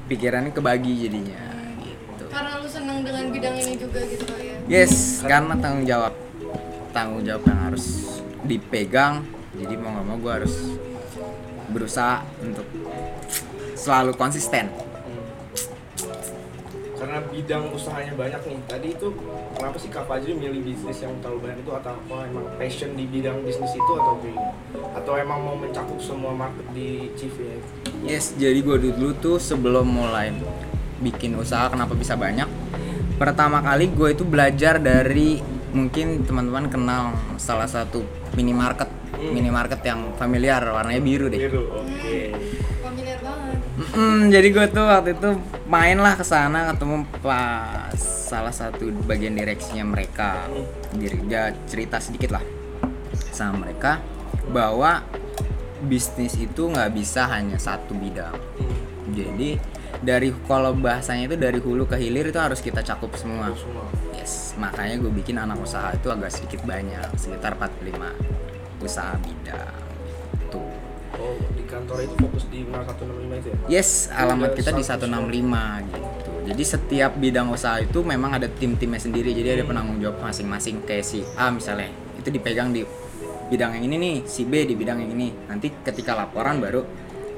pikirannya 0.05 0.53
kebagi 0.53 1.09
jadinya 1.09 1.41
gitu. 1.81 2.29
karena 2.29 2.61
lu 2.61 2.69
seneng 2.69 3.01
dengan 3.01 3.25
bidang 3.33 3.57
ini 3.57 3.75
juga 3.81 4.01
gitu 4.05 4.25
kali 4.29 4.45
ya 4.53 4.57
Yes, 4.65 5.21
karena 5.21 5.57
tanggung 5.61 5.85
jawab 5.85 6.13
tanggung 6.91 7.21
jawab 7.21 7.45
yang 7.45 7.61
harus 7.69 7.85
dipegang. 8.47 9.21
Jadi 9.55 9.75
mau 9.77 9.93
nggak 9.93 10.07
mau 10.09 10.17
gue 10.17 10.33
harus 10.33 10.55
berusaha 11.69 12.25
untuk 12.41 12.65
selalu 13.77 14.17
konsisten. 14.17 14.73
Karena 16.94 17.18
bidang 17.26 17.64
usahanya 17.74 18.14
banyak 18.14 18.40
nih 18.46 18.59
tadi 18.70 18.88
itu 18.94 19.07
kenapa 19.59 19.76
sih 19.83 19.90
Kak 19.90 20.07
Fajri 20.07 20.33
milih 20.38 20.62
bisnis 20.62 21.02
yang 21.02 21.14
terlalu 21.18 21.50
banyak 21.50 21.59
itu 21.66 21.72
atau 21.74 21.90
apa 21.98 22.16
emang 22.30 22.46
passion 22.54 22.90
di 22.94 23.04
bidang 23.11 23.42
bisnis 23.42 23.74
itu 23.74 23.92
atau 23.98 24.14
gimana? 24.22 24.54
atau 24.94 25.12
emang 25.18 25.38
mau 25.42 25.57
mencakup 25.59 25.98
semua 25.98 26.30
market 26.33 26.66
di 26.70 27.11
CV 27.18 27.37
ya? 27.44 27.59
Yes, 28.14 28.38
jadi 28.38 28.62
gue 28.62 28.76
dulu 28.90 29.11
tuh 29.18 29.37
sebelum 29.42 29.90
mulai 29.90 30.30
bikin 31.02 31.35
usaha 31.35 31.66
kenapa 31.66 31.98
bisa 31.98 32.14
banyak. 32.14 32.46
Pertama 33.18 33.59
kali 33.62 33.90
gue 33.90 34.14
itu 34.14 34.22
belajar 34.22 34.78
dari 34.78 35.42
mungkin 35.74 36.22
teman-teman 36.22 36.70
kenal 36.70 37.18
salah 37.37 37.66
satu 37.66 38.07
minimarket, 38.38 38.87
minimarket 39.18 39.83
yang 39.83 40.14
familiar 40.14 40.62
warnanya 40.62 41.02
biru 41.02 41.26
deh. 41.26 41.42
biru 41.42 41.66
oke 41.74 42.18
familiar 42.83 43.18
banget 43.18 43.54
Mm, 43.94 44.35
jadi 44.35 44.48
gue 44.50 44.66
tuh 44.74 44.83
waktu 44.90 45.14
itu 45.14 45.30
main 45.70 45.94
lah 46.02 46.18
ke 46.18 46.26
sana 46.26 46.74
ketemu 46.74 47.07
pas 47.22 47.94
salah 47.94 48.50
satu 48.50 48.90
bagian 49.07 49.38
direksinya 49.38 49.87
mereka. 49.87 50.50
Diri 50.90 51.22
dia 51.30 51.54
cerita 51.70 52.02
sedikit 52.02 52.35
lah 52.35 52.44
sama 53.30 53.66
mereka 53.66 54.02
bahwa 54.50 54.98
bisnis 55.87 56.35
itu 56.35 56.66
nggak 56.66 56.90
bisa 56.90 57.30
hanya 57.30 57.54
satu 57.54 57.94
bidang. 57.94 58.35
Jadi 59.14 59.62
dari 60.02 60.35
kalau 60.50 60.74
bahasanya 60.74 61.30
itu 61.30 61.37
dari 61.38 61.62
hulu 61.62 61.87
ke 61.87 61.94
hilir 61.94 62.35
itu 62.35 62.40
harus 62.42 62.59
kita 62.59 62.83
cakup 62.83 63.14
semua 63.14 63.54
Yes, 64.18 64.57
makanya 64.59 64.98
gue 65.04 65.12
bikin 65.12 65.37
anak 65.38 65.61
usaha 65.61 65.92
itu 65.94 66.09
agak 66.11 66.33
sedikit 66.33 66.64
banyak, 66.64 67.14
sekitar 67.14 67.54
45 67.61 68.83
usaha 68.83 69.14
bidang. 69.20 69.84
Oh 71.25 71.37
di 71.57 71.65
kantor 71.65 72.05
itu 72.05 72.15
fokus 72.21 72.45
di 72.53 72.61
0165 72.69 73.41
itu 73.41 73.49
ya 73.49 73.81
Yes, 73.81 74.13
alamat 74.13 74.53
kita 74.53 74.77
di 74.77 74.85
105. 74.85 75.33
165 75.33 75.89
gitu. 75.89 76.31
Jadi 76.45 76.63
setiap 76.69 77.13
bidang 77.17 77.49
usaha 77.49 77.81
itu 77.81 78.05
memang 78.05 78.37
ada 78.37 78.45
tim-timnya 78.45 79.01
sendiri. 79.01 79.33
Jadi 79.33 79.49
ada 79.57 79.65
penanggung 79.65 79.97
jawab 79.97 80.21
masing-masing 80.21 80.85
kayak 80.85 81.05
si 81.09 81.25
A 81.41 81.49
misalnya. 81.49 81.89
Itu 82.21 82.29
dipegang 82.29 82.77
di 82.77 82.85
bidang 83.49 83.81
yang 83.81 83.89
ini 83.89 83.97
nih, 83.97 84.17
si 84.29 84.45
B 84.45 84.69
di 84.69 84.77
bidang 84.77 85.01
yang 85.01 85.17
ini. 85.17 85.33
Nanti 85.49 85.73
ketika 85.73 86.13
laporan 86.13 86.61
baru 86.61 86.85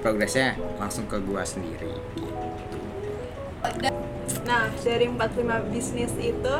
progresnya 0.03 0.59
langsung 0.83 1.07
ke 1.07 1.22
gua 1.22 1.46
sendiri. 1.46 1.94
Nah, 4.46 4.70
dari 4.83 5.07
45 5.11 5.70
bisnis 5.70 6.11
itu 6.18 6.57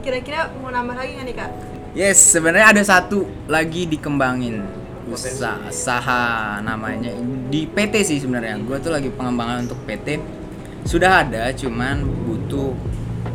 kira-kira 0.00 0.52
mau 0.60 0.72
nambah 0.72 0.96
lagi 0.96 1.12
nggak 1.16 1.26
nih 1.28 1.36
kak? 1.36 1.50
Yes, 1.96 2.20
sebenarnya 2.20 2.76
ada 2.76 2.82
satu 2.84 3.24
lagi 3.48 3.88
dikembangin 3.88 4.85
usaha, 5.10 5.70
usaha 5.70 6.24
namanya 6.62 7.14
di 7.50 7.66
PT 7.66 7.94
sih 8.02 8.18
sebenarnya. 8.18 8.58
Gue 8.62 8.78
tuh 8.82 8.90
lagi 8.92 9.08
pengembangan 9.10 9.66
untuk 9.68 9.78
PT. 9.86 10.18
Sudah 10.86 11.26
ada, 11.26 11.50
cuman 11.50 12.06
butuh 12.06 12.70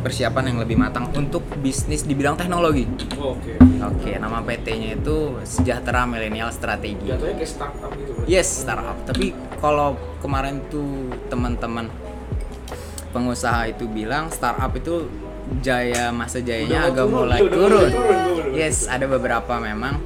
persiapan 0.02 0.52
yang 0.52 0.58
lebih 0.64 0.76
matang 0.80 1.06
untuk 1.14 1.44
bisnis 1.62 2.02
di 2.02 2.16
bidang 2.16 2.34
teknologi. 2.34 2.88
Oke. 3.20 3.60
Oke, 3.82 4.14
nama 4.18 4.38
PT-nya 4.42 4.98
itu 4.98 5.42
Sejahtera 5.42 6.06
Milenial 6.06 6.50
Strategi. 6.54 7.06
Jatuhnya 7.06 7.34
kayak 7.38 7.50
startup 7.50 7.90
gitu. 7.98 8.10
berarti. 8.14 8.30
Yes, 8.30 8.48
startup. 8.50 8.98
Tapi 9.06 9.34
kalau 9.58 9.98
kemarin 10.22 10.62
tuh 10.70 11.10
teman-teman 11.26 11.90
pengusaha 13.10 13.68
itu 13.68 13.84
bilang 13.90 14.30
startup 14.30 14.72
itu 14.74 15.10
jaya 15.60 16.08
masa 16.14 16.40
jayanya 16.40 16.88
Udah 16.88 16.92
agak 16.94 17.06
turun, 17.06 17.18
mulai 17.18 17.38
udah 17.42 17.58
turun. 17.58 17.90
Yes, 18.54 18.86
ada 18.86 19.04
beberapa 19.10 19.54
memang 19.58 19.98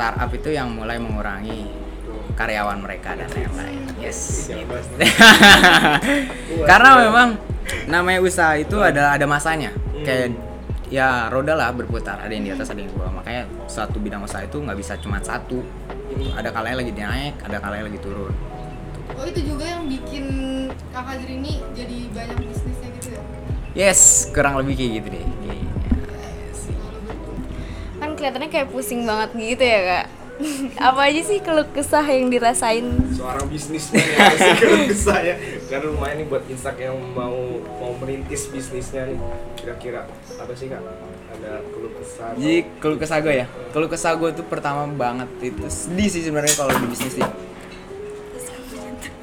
startup 0.00 0.32
itu 0.32 0.48
yang 0.56 0.72
mulai 0.72 0.96
mengurangi 0.96 1.68
karyawan 2.32 2.80
mereka 2.80 3.12
dan 3.20 3.28
lain-lain. 3.36 3.84
Yes. 4.00 4.48
gitu. 4.48 4.72
Karena 6.70 7.04
memang 7.04 7.36
namanya 7.84 8.24
usaha 8.24 8.56
itu 8.56 8.80
ada 8.80 9.12
ada 9.12 9.28
masanya. 9.28 9.76
Kayak 10.00 10.40
ya 10.88 11.28
roda 11.28 11.52
lah 11.52 11.68
berputar, 11.76 12.16
ada 12.16 12.32
yang 12.32 12.48
di 12.48 12.52
atas, 12.56 12.72
ada 12.72 12.80
yang 12.80 12.88
di 12.88 12.96
bawah. 12.96 13.20
Makanya 13.20 13.44
satu 13.68 14.00
bidang 14.00 14.24
usaha 14.24 14.40
itu 14.40 14.56
nggak 14.56 14.78
bisa 14.80 14.96
cuma 15.04 15.20
satu. 15.20 15.60
Ada 16.32 16.48
kalanya 16.48 16.80
lagi 16.80 16.96
naik, 16.96 17.36
ada 17.44 17.60
kalanya 17.60 17.84
lagi 17.92 18.00
turun. 18.00 18.32
Oh 19.20 19.26
itu 19.28 19.44
juga 19.44 19.68
yang 19.68 19.84
bikin 19.84 20.24
kakak 20.96 21.20
Zrini 21.20 21.60
jadi 21.76 22.08
banyak 22.16 22.40
bisnisnya 22.40 22.88
gitu 22.96 23.08
ya? 23.20 23.22
Yes, 23.76 24.32
kurang 24.32 24.56
lebih 24.64 24.80
kayak 24.80 24.92
gitu 24.96 25.08
deh. 25.12 25.24
Kelihatannya 28.20 28.50
kayak 28.52 28.68
pusing 28.68 29.08
banget 29.08 29.32
gitu 29.32 29.64
ya 29.64 29.80
kak 29.80 30.06
apa 30.88 31.00
aja 31.12 31.20
sih 31.20 31.38
keluh 31.44 31.68
kesah 31.68 32.04
yang 32.04 32.32
dirasain 32.32 32.84
seorang 33.12 33.44
bisnismen 33.48 34.00
ya 34.00 34.16
harusnya 34.16 34.54
kalau 34.56 34.78
bisa 34.88 35.14
ya 35.20 35.34
karena 35.68 35.86
lumayan 35.92 36.16
nih 36.24 36.26
buat 36.32 36.44
instak 36.48 36.76
yang 36.80 36.96
mau 37.12 37.60
mau 37.60 37.92
merintis 38.00 38.48
bisnisnya 38.48 39.04
nih 39.08 39.18
kira-kira 39.60 40.08
apa 40.40 40.52
sih 40.56 40.72
kak 40.72 40.80
ada 41.30 41.62
keluh 41.72 41.92
kesah 41.94 42.28
Jadi 42.34 42.58
keluh 42.82 42.98
kesah 42.98 43.18
gue 43.22 43.34
ya. 43.38 43.46
Keluh 43.70 43.86
kesah 43.86 44.12
gue 44.18 44.30
tuh 44.34 44.44
pertama 44.50 44.82
banget 44.90 45.30
itu 45.40 45.62
sedih 45.70 46.10
sih 46.10 46.26
sebenarnya 46.26 46.58
kalau 46.58 46.74
di 46.74 46.86
bisnis 46.90 47.14
sih. 47.16 47.26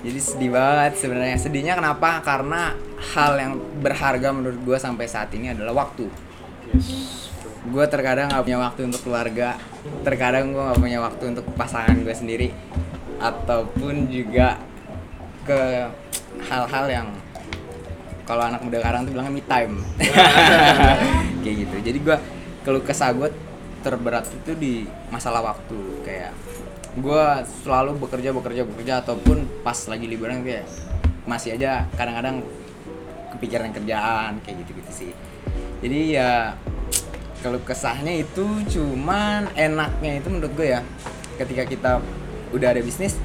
Jadi 0.08 0.20
sedih 0.24 0.56
banget 0.56 1.04
sebenarnya. 1.04 1.36
Sedihnya 1.36 1.76
kenapa? 1.76 2.24
Karena 2.24 2.80
hal 3.12 3.36
yang 3.36 3.54
berharga 3.84 4.32
menurut 4.32 4.60
gue 4.64 4.78
sampai 4.80 5.06
saat 5.12 5.30
ini 5.36 5.52
adalah 5.52 5.84
waktu. 5.84 6.08
yes 6.72 7.27
Gue 7.68 7.86
terkadang 7.88 8.32
nggak 8.32 8.44
punya 8.44 8.60
waktu 8.64 8.82
untuk 8.88 9.02
keluarga. 9.04 9.60
Terkadang 10.08 10.56
gue 10.56 10.64
nggak 10.64 10.80
punya 10.80 11.00
waktu 11.04 11.24
untuk 11.36 11.46
pasangan 11.56 11.96
gue 12.00 12.16
sendiri. 12.16 12.50
Ataupun 13.20 14.08
juga 14.08 14.62
ke 15.48 15.88
hal-hal 16.48 16.86
yang 16.92 17.08
kalau 18.28 18.44
anak 18.44 18.60
muda 18.60 18.84
sekarang 18.84 19.08
tuh 19.08 19.12
bilangnya 19.16 19.34
me 19.34 19.44
time 19.48 19.74
kayak 21.42 21.56
gitu 21.64 21.76
jadi 21.80 21.98
gua 22.04 22.18
kalau 22.68 22.84
kesah 22.84 23.16
gue 23.16 23.32
terberat 23.80 24.28
itu 24.28 24.52
di 24.60 24.74
masalah 25.08 25.40
waktu 25.40 25.80
kayak 26.04 26.36
gua 27.00 27.48
selalu 27.64 27.96
bekerja 28.04 28.36
bekerja 28.36 28.68
bekerja 28.68 28.94
ataupun 29.00 29.48
pas 29.64 29.80
lagi 29.88 30.06
liburan 30.12 30.44
kayak 30.44 30.68
masih 31.24 31.56
aja 31.56 31.88
kadang-kadang 31.96 32.44
kepikiran 33.32 33.72
kerjaan 33.72 34.44
kayak 34.44 34.68
gitu 34.68 34.72
gitu 34.84 34.92
sih 34.92 35.12
jadi 35.80 36.00
ya 36.12 36.32
kalau 37.40 37.60
kesahnya 37.60 38.14
itu 38.18 38.46
cuman 38.68 39.48
enaknya 39.54 40.18
itu 40.18 40.28
menurut 40.28 40.54
gue 40.54 40.68
ya 40.70 40.82
ketika 41.38 41.64
kita 41.64 41.92
udah 42.50 42.68
ada 42.68 42.82
bisnis 42.82 43.16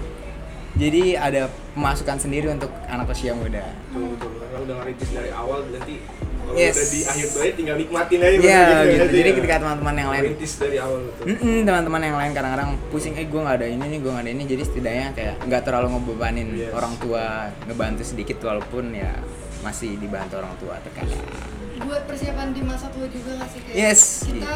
jadi 0.73 1.17
ada 1.17 1.43
pemasukan 1.73 2.17
sendiri 2.19 2.49
untuk 2.49 2.73
anak 2.87 3.09
usia 3.09 3.33
muda 3.33 3.65
betul 3.89 4.13
betul 4.13 4.31
karena 4.39 4.59
udah 4.63 4.75
ngerintis 4.79 5.09
dari 5.11 5.31
awal 5.31 5.65
berarti 5.65 5.97
kalau 6.43 6.59
Yes. 6.59 6.75
udah 6.75 6.89
di 6.91 7.01
akhir 7.07 7.27
baik 7.33 7.53
tinggal 7.55 7.77
nikmatin 7.79 8.19
aja 8.19 8.29
Iya 8.29 8.37
berarti 8.37 8.59
gitu. 8.59 8.97
berarti 8.99 9.15
Jadi 9.15 9.23
ya. 9.25 9.37
ketika 9.39 9.57
teman-teman 9.59 9.95
yang 9.95 10.09
lain 10.11 10.23
ngerintis 10.27 10.53
dari 10.59 10.77
awal 10.77 10.99
betul 11.03 11.25
Mm-mm, 11.25 11.59
teman-teman 11.63 12.01
yang 12.03 12.17
lain 12.19 12.33
kadang-kadang 12.35 12.71
pusing 12.91 13.15
eh 13.15 13.25
gue 13.25 13.41
nggak 13.41 13.57
ada 13.57 13.67
ini 13.67 13.85
nih 13.87 13.99
gue 13.99 14.11
nggak 14.11 14.25
ada 14.27 14.33
ini 14.33 14.45
jadi 14.45 14.63
setidaknya 14.63 15.07
kayak 15.15 15.35
nggak 15.47 15.63
terlalu 15.63 15.87
ngebebanin 15.93 16.49
Yes. 16.53 16.73
orang 16.73 16.95
tua 16.99 17.25
ngebantu 17.65 18.03
sedikit 18.03 18.37
walaupun 18.43 18.85
ya 18.93 19.13
masih 19.63 19.95
dibantu 19.97 20.35
orang 20.37 20.53
tua 20.59 20.75
terkadang 20.83 21.23
Buat 21.83 22.03
persiapan 22.07 22.55
di 22.55 22.63
masa 22.63 22.87
tua 22.95 23.07
juga 23.11 23.31
gak 23.43 23.49
sih? 23.51 23.61
Kayak 23.67 23.77
Yes. 23.77 24.01
Kita, 24.23 24.53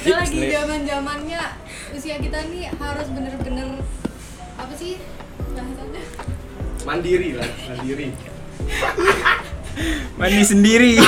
kita 0.00 0.16
lagi 0.20 0.40
zaman 0.52 0.80
zamannya 0.84 1.42
usia 1.90 2.16
kita 2.20 2.38
nih 2.48 2.70
harus 2.78 3.08
bener-bener 3.12 3.68
apa 4.60 4.72
sih 4.76 5.00
bahasanya? 5.56 6.02
mandiri 6.84 7.36
lah 7.36 7.48
mandiri 7.68 8.08
mandi 10.18 10.42
sendiri 10.44 10.94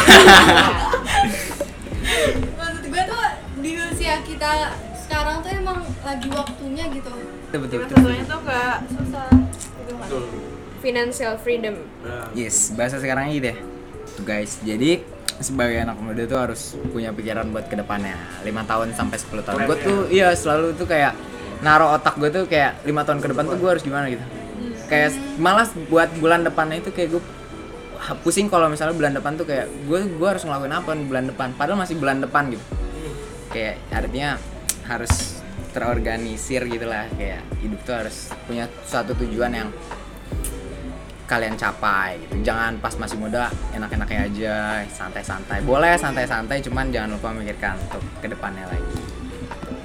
Maksud 2.60 2.84
gue 2.88 3.02
tuh 3.08 3.24
di 3.62 3.70
usia 3.80 4.20
kita 4.26 4.76
sekarang 4.96 5.40
tuh 5.44 5.50
emang 5.52 5.80
lagi 6.02 6.28
waktunya 6.32 6.84
gitu. 6.92 7.12
betul 7.52 7.60
betul, 7.68 7.78
betul. 7.88 8.16
tuh 8.24 8.40
gak 8.48 8.76
susah 8.88 9.28
gitu 9.80 9.92
kan 9.96 10.08
betul 10.08 10.24
financial 10.82 11.34
freedom 11.38 11.76
nah 12.02 12.26
yes 12.34 12.74
bahasa 12.74 12.98
sekarang 12.98 13.30
gitu 13.32 13.54
ya 13.54 13.56
Tuh, 14.12 14.24
guys 14.28 14.60
jadi 14.60 15.00
sebagai 15.40 15.78
anak 15.80 15.96
muda 16.02 16.22
tuh 16.28 16.38
harus 16.38 16.76
punya 16.92 17.14
pikiran 17.14 17.48
buat 17.54 17.70
ke 17.70 17.76
depannya 17.78 18.18
lima 18.44 18.66
tahun 18.68 18.92
sampai 18.92 19.16
10 19.16 19.46
tahun. 19.46 19.58
Gue 19.64 19.78
ya. 19.78 19.84
tuh 19.86 19.98
iya 20.12 20.28
selalu 20.36 20.76
tuh 20.76 20.86
kayak 20.90 21.16
naruh 21.62 21.94
otak 21.94 22.18
gue 22.18 22.28
tuh 22.28 22.44
kayak 22.50 22.82
lima 22.84 23.06
tahun 23.06 23.22
ke 23.22 23.32
depan 23.32 23.44
tuh 23.48 23.58
gue 23.58 23.70
harus 23.70 23.84
gimana 23.86 24.10
gitu. 24.10 24.24
Kayak 24.90 25.16
malas 25.40 25.72
buat 25.88 26.10
bulan 26.20 26.44
depannya 26.44 26.84
itu 26.84 26.92
kayak 26.92 27.16
gue 27.16 27.22
pusing 28.26 28.50
kalau 28.50 28.66
misalnya 28.66 28.98
bulan 28.98 29.14
depan 29.14 29.38
tuh 29.38 29.46
kayak 29.46 29.70
gue 29.86 29.98
gue 30.10 30.28
harus 30.28 30.42
ngelakuin 30.42 30.74
apa 30.74 30.90
nih 30.92 31.06
bulan 31.06 31.24
depan. 31.30 31.48
Padahal 31.56 31.78
masih 31.80 31.96
bulan 31.96 32.18
depan 32.20 32.52
gitu. 32.52 32.64
Kayak 33.48 33.80
artinya 33.94 34.36
harus 34.84 35.38
terorganisir 35.72 36.68
gitu 36.68 36.84
lah 36.84 37.08
kayak 37.16 37.40
hidup 37.64 37.80
tuh 37.88 37.94
harus 37.96 38.28
punya 38.44 38.68
suatu 38.84 39.16
tujuan 39.16 39.52
yang 39.56 39.68
kalian 41.32 41.56
capai 41.56 42.20
gitu. 42.20 42.44
Jangan 42.44 42.76
pas 42.76 42.92
masih 43.00 43.16
muda 43.16 43.48
enak-enaknya 43.72 44.20
aja 44.28 44.56
santai-santai. 44.92 45.64
Boleh 45.64 45.96
santai-santai 45.96 46.60
cuman 46.60 46.92
jangan 46.92 47.16
lupa 47.16 47.32
memikirkan 47.32 47.80
untuk 47.88 48.04
ke 48.20 48.28
depannya 48.28 48.68
lagi. 48.68 49.00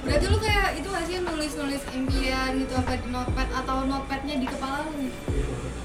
Berarti 0.04 0.26
lu 0.28 0.36
kayak 0.40 0.68
itu 0.76 0.88
gak 0.92 1.04
sih 1.08 1.16
nulis-nulis 1.24 1.82
impian 1.96 2.50
gitu 2.60 2.72
apa 2.76 2.92
di 3.00 3.08
notepad 3.08 3.48
atau 3.64 3.76
notepadnya 3.88 4.34
di 4.36 4.46
kepala 4.46 4.84
lu? 4.84 5.08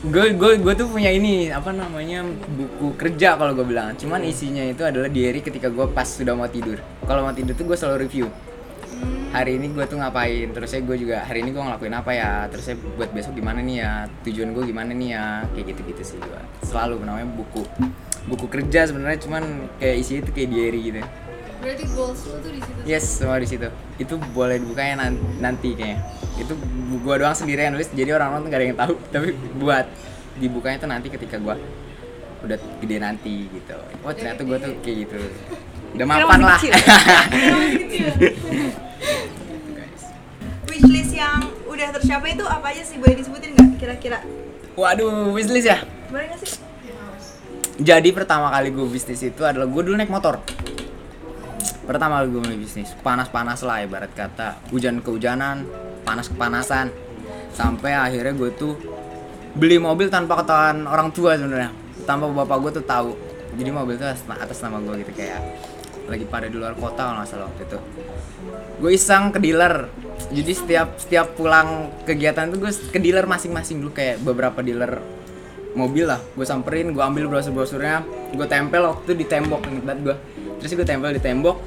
gue 0.03 0.35
gue 0.35 0.59
gue 0.59 0.73
tuh 0.75 0.91
punya 0.91 1.15
ini 1.15 1.47
apa 1.47 1.71
namanya 1.71 2.27
buku 2.27 2.99
kerja 2.99 3.39
kalau 3.39 3.55
gue 3.55 3.63
bilang. 3.63 3.95
Cuman 3.95 4.19
isinya 4.27 4.59
itu 4.67 4.83
adalah 4.83 5.07
diary 5.07 5.39
ketika 5.39 5.71
gue 5.71 5.87
pas 5.95 6.03
sudah 6.03 6.35
mau 6.35 6.51
tidur. 6.51 6.75
Kalau 7.07 7.23
mau 7.23 7.31
tidur 7.31 7.55
tuh 7.55 7.63
gue 7.71 7.77
selalu 7.79 8.03
review 8.03 8.27
hari 9.33 9.57
ini 9.57 9.73
gue 9.73 9.81
tuh 9.89 9.97
ngapain 9.97 10.53
terusnya 10.53 10.85
gue 10.85 10.97
juga 11.01 11.17
hari 11.25 11.41
ini 11.41 11.49
gue 11.49 11.57
ngelakuin 11.57 11.95
apa 11.97 12.11
ya 12.13 12.45
terusnya 12.53 12.77
buat 12.93 13.09
besok 13.09 13.33
gimana 13.33 13.65
nih 13.65 13.81
ya 13.81 13.91
tujuan 14.21 14.53
gue 14.53 14.63
gimana 14.69 14.93
nih 14.93 15.09
ya 15.17 15.25
kayak 15.57 15.65
gitu 15.73 15.81
gitu 15.89 16.01
sih 16.05 16.17
gue 16.21 16.41
selalu 16.61 17.01
namanya 17.01 17.25
buku 17.33 17.65
buku 18.29 18.45
kerja 18.45 18.85
sebenarnya 18.85 19.17
cuman 19.25 19.43
kayak 19.81 19.95
isinya 19.97 20.21
itu 20.21 20.31
kayak 20.31 20.49
diary 20.53 20.81
gitu 20.93 21.01
Berarti 21.63 21.85
goals 21.95 22.19
lu 22.27 22.35
tuh 22.43 22.51
di 22.51 22.59
situ. 22.59 22.79
Yes, 22.83 23.07
semua 23.07 23.39
di 23.39 23.47
situ. 23.47 23.71
Itu 23.95 24.19
boleh 24.35 24.59
dibukanya 24.59 25.07
nan- 25.07 25.23
nanti 25.39 25.71
kayaknya. 25.71 26.03
Itu 26.35 26.59
gua 26.99 27.15
doang 27.15 27.31
sendiri 27.31 27.63
yang 27.63 27.79
nulis, 27.79 27.87
jadi 27.95 28.19
orang-orang 28.19 28.43
tuh 28.43 28.49
gak 28.51 28.59
ada 28.59 28.67
yang 28.67 28.79
tahu. 28.83 28.93
Tapi 29.15 29.27
buat 29.63 29.85
dibukanya 30.43 30.83
tuh 30.83 30.91
nanti 30.91 31.07
ketika 31.07 31.39
gua 31.39 31.55
udah 32.43 32.59
gede 32.83 32.97
nanti 32.99 33.47
gitu. 33.47 33.79
Oh 34.03 34.11
ternyata 34.11 34.43
gua 34.43 34.59
tuh 34.59 34.75
kayak 34.83 35.07
gitu. 35.07 35.15
Udah 35.93 36.07
mapan 36.09 36.41
lah. 36.41 36.57
Guys. 36.57 36.73
wishlist 40.73 41.13
yang 41.13 41.53
udah 41.69 41.87
tercapai 41.93 42.33
itu 42.33 42.41
apa 42.49 42.73
aja 42.73 42.81
sih 42.81 42.97
boleh 42.97 43.13
disebutin 43.13 43.53
nggak 43.53 43.77
kira-kira 43.77 44.25
Waduh, 44.73 45.29
wishlist 45.37 45.69
ya. 45.69 45.85
boleh 46.09 46.33
nggak 46.33 46.41
sih 46.41 46.57
Jadi 47.73 48.13
pertama 48.13 48.53
kali 48.53 48.69
gue 48.69 48.85
bisnis 48.85 49.17
itu 49.25 49.41
adalah 49.41 49.65
gue 49.65 49.81
dulu 49.81 49.97
naik 49.97 50.13
motor. 50.13 50.37
Pertama 51.89 52.21
kali 52.21 52.29
gue 52.29 52.41
mulai 52.45 52.59
bisnis, 52.61 52.93
panas-panas 53.01 53.65
lah 53.65 53.81
ibarat 53.81 54.13
kata, 54.13 54.61
hujan 54.69 55.01
kehujanan, 55.01 55.65
panas 56.05 56.29
kepanasan, 56.29 56.93
sampai 57.49 57.97
akhirnya 57.97 58.37
gue 58.37 58.53
tuh 58.53 58.77
beli 59.57 59.81
mobil 59.81 60.05
tanpa 60.13 60.45
ketahuan 60.45 60.85
orang 60.85 61.09
tua 61.09 61.33
sebenarnya, 61.33 61.73
tanpa 62.05 62.29
bapak 62.29 62.61
gue 62.61 62.71
tuh 62.77 62.85
tahu. 62.85 63.17
Jadi 63.57 63.73
mobil 63.73 63.97
atas, 63.97 64.21
atas 64.29 64.61
nama 64.61 64.77
gue 64.77 65.01
gitu 65.01 65.17
kayak 65.17 65.41
lagi 66.07 66.25
pada 66.27 66.51
di 66.51 66.55
luar 66.59 66.75
kota 66.75 66.99
kalau 67.07 67.23
nggak 67.23 67.39
waktu 67.39 67.61
itu. 67.63 67.79
Gue 68.79 68.91
iseng 68.95 69.31
ke 69.31 69.39
dealer. 69.39 69.87
Jadi 70.33 70.51
setiap 70.51 70.99
setiap 70.99 71.27
pulang 71.35 71.89
kegiatan 72.03 72.51
tuh 72.51 72.59
gue 72.59 72.71
ke 72.71 72.99
dealer 72.99 73.25
masing-masing 73.25 73.79
dulu. 73.79 73.91
Kayak 73.95 74.19
beberapa 74.21 74.59
dealer 74.59 74.99
mobil 75.73 76.05
lah 76.05 76.21
gue 76.37 76.45
samperin 76.45 76.93
gue 76.93 77.01
ambil 77.01 77.25
brosur 77.25 77.49
brosurnya 77.49 78.05
gue 78.29 78.45
tempel 78.45 78.85
waktu 78.85 79.17
di 79.17 79.25
tembok 79.25 79.65
inget 79.65 79.81
banget 79.81 79.99
gue 80.05 80.15
terus 80.61 80.71
gue 80.77 80.87
tempel 80.87 81.11
di 81.15 81.21
tembok. 81.23 81.57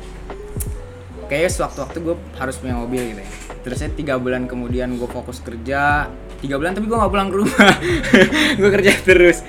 Kayaknya 1.27 1.51
sewaktu-waktu 1.59 1.99
gue 2.07 2.17
harus 2.39 2.55
punya 2.63 2.79
mobil 2.79 3.03
gitu 3.03 3.21
ya. 3.21 3.31
Terusnya 3.67 3.91
tiga 3.99 4.15
bulan 4.15 4.47
kemudian 4.47 4.95
gue 4.95 5.11
fokus 5.11 5.43
kerja. 5.43 6.07
Tiga 6.39 6.55
bulan 6.55 6.79
tapi 6.79 6.87
gue 6.87 6.95
nggak 6.95 7.11
pulang 7.11 7.29
ke 7.33 7.37
rumah. 7.41 7.73
Gue 8.61 8.71
kerja 8.71 8.93
terus. 9.01 9.41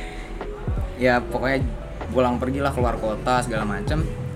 Ya 0.97 1.19
pokoknya 1.19 1.61
pulang 2.09 2.39
pergi 2.39 2.63
lah 2.63 2.71
keluar 2.71 2.95
kota 2.97 3.43
segala 3.43 3.67
macem 3.67 4.26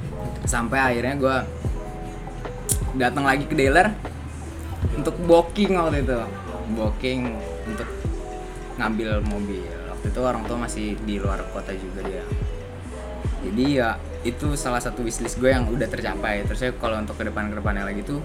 sampai 0.46 0.80
akhirnya 0.80 1.16
gue 1.18 1.38
datang 2.98 3.24
lagi 3.24 3.46
ke 3.48 3.56
dealer 3.56 3.94
untuk 4.98 5.16
booking 5.24 5.78
waktu 5.78 6.04
itu. 6.04 6.20
Booking 6.76 7.20
untuk 7.68 7.90
ngambil 8.80 9.22
mobil. 9.28 9.72
Waktu 9.92 10.08
itu 10.10 10.22
orang 10.22 10.44
tua 10.48 10.58
masih 10.58 10.98
di 11.06 11.22
luar 11.22 11.44
kota 11.52 11.72
juga 11.76 12.02
dia. 12.06 12.24
Jadi 13.42 13.82
ya 13.82 13.98
itu 14.22 14.54
salah 14.54 14.78
satu 14.78 15.02
wishlist 15.02 15.42
gue 15.42 15.50
yang 15.50 15.66
udah 15.70 15.90
tercapai. 15.90 16.46
Terus 16.46 16.62
ya 16.62 16.72
kalau 16.78 17.02
untuk 17.02 17.18
ke 17.18 17.26
depan 17.26 17.50
ke 17.50 17.56
depannya 17.58 17.86
lagi 17.86 18.02
tuh 18.06 18.22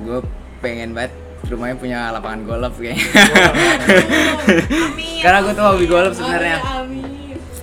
gue 0.00 0.24
pengen 0.64 0.96
banget 0.96 1.12
rumahnya 1.48 1.76
punya 1.76 1.98
lapangan 2.12 2.40
golf 2.44 2.76
kayaknya. 2.76 3.04
Karena 5.24 5.38
gue 5.44 5.52
tuh 5.56 5.64
hobi 5.64 5.86
golf 5.88 6.12
sebenarnya. 6.16 6.58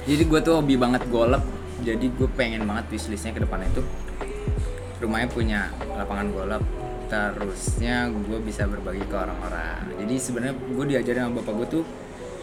Jadi 0.07 0.23
gue 0.23 0.39
tuh 0.39 0.53
hobi 0.61 0.79
banget 0.79 1.03
golf 1.09 1.56
jadi 1.85 2.05
gue 2.09 2.29
pengen 2.33 2.65
banget 2.65 2.97
wishlistnya 2.97 3.33
ke 3.37 3.41
depannya 3.43 3.69
itu 3.69 3.83
rumahnya 4.97 5.29
punya 5.29 5.59
lapangan 5.93 6.33
golf 6.33 6.63
terusnya 7.07 8.11
gue 8.11 8.39
bisa 8.43 8.67
berbagi 8.67 9.03
ke 9.07 9.15
orang-orang. 9.15 9.95
Jadi 10.03 10.15
sebenarnya 10.19 10.55
gue 10.59 10.85
diajarin 10.91 11.21
sama 11.27 11.33
bapak 11.39 11.53
gue 11.63 11.67
tuh 11.79 11.83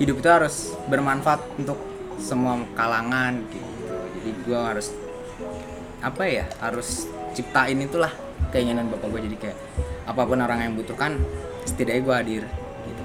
hidup 0.01 0.16
itu 0.25 0.29
harus 0.29 0.73
bermanfaat 0.88 1.40
untuk 1.61 1.79
semua 2.16 2.64
kalangan 2.73 3.44
gitu. 3.53 3.97
Jadi 4.20 4.31
gue 4.49 4.57
harus 4.59 4.88
apa 6.01 6.23
ya 6.29 6.44
harus 6.61 7.09
ciptain 7.37 7.77
itulah 7.81 8.12
keinginan 8.53 8.88
bapak 8.92 9.09
gue 9.12 9.20
jadi 9.33 9.37
kayak 9.37 9.59
apa 10.05 10.23
pun 10.25 10.38
orang 10.40 10.61
yang 10.64 10.73
butuhkan 10.77 11.16
setidaknya 11.64 12.03
gue 12.05 12.14
hadir 12.14 12.42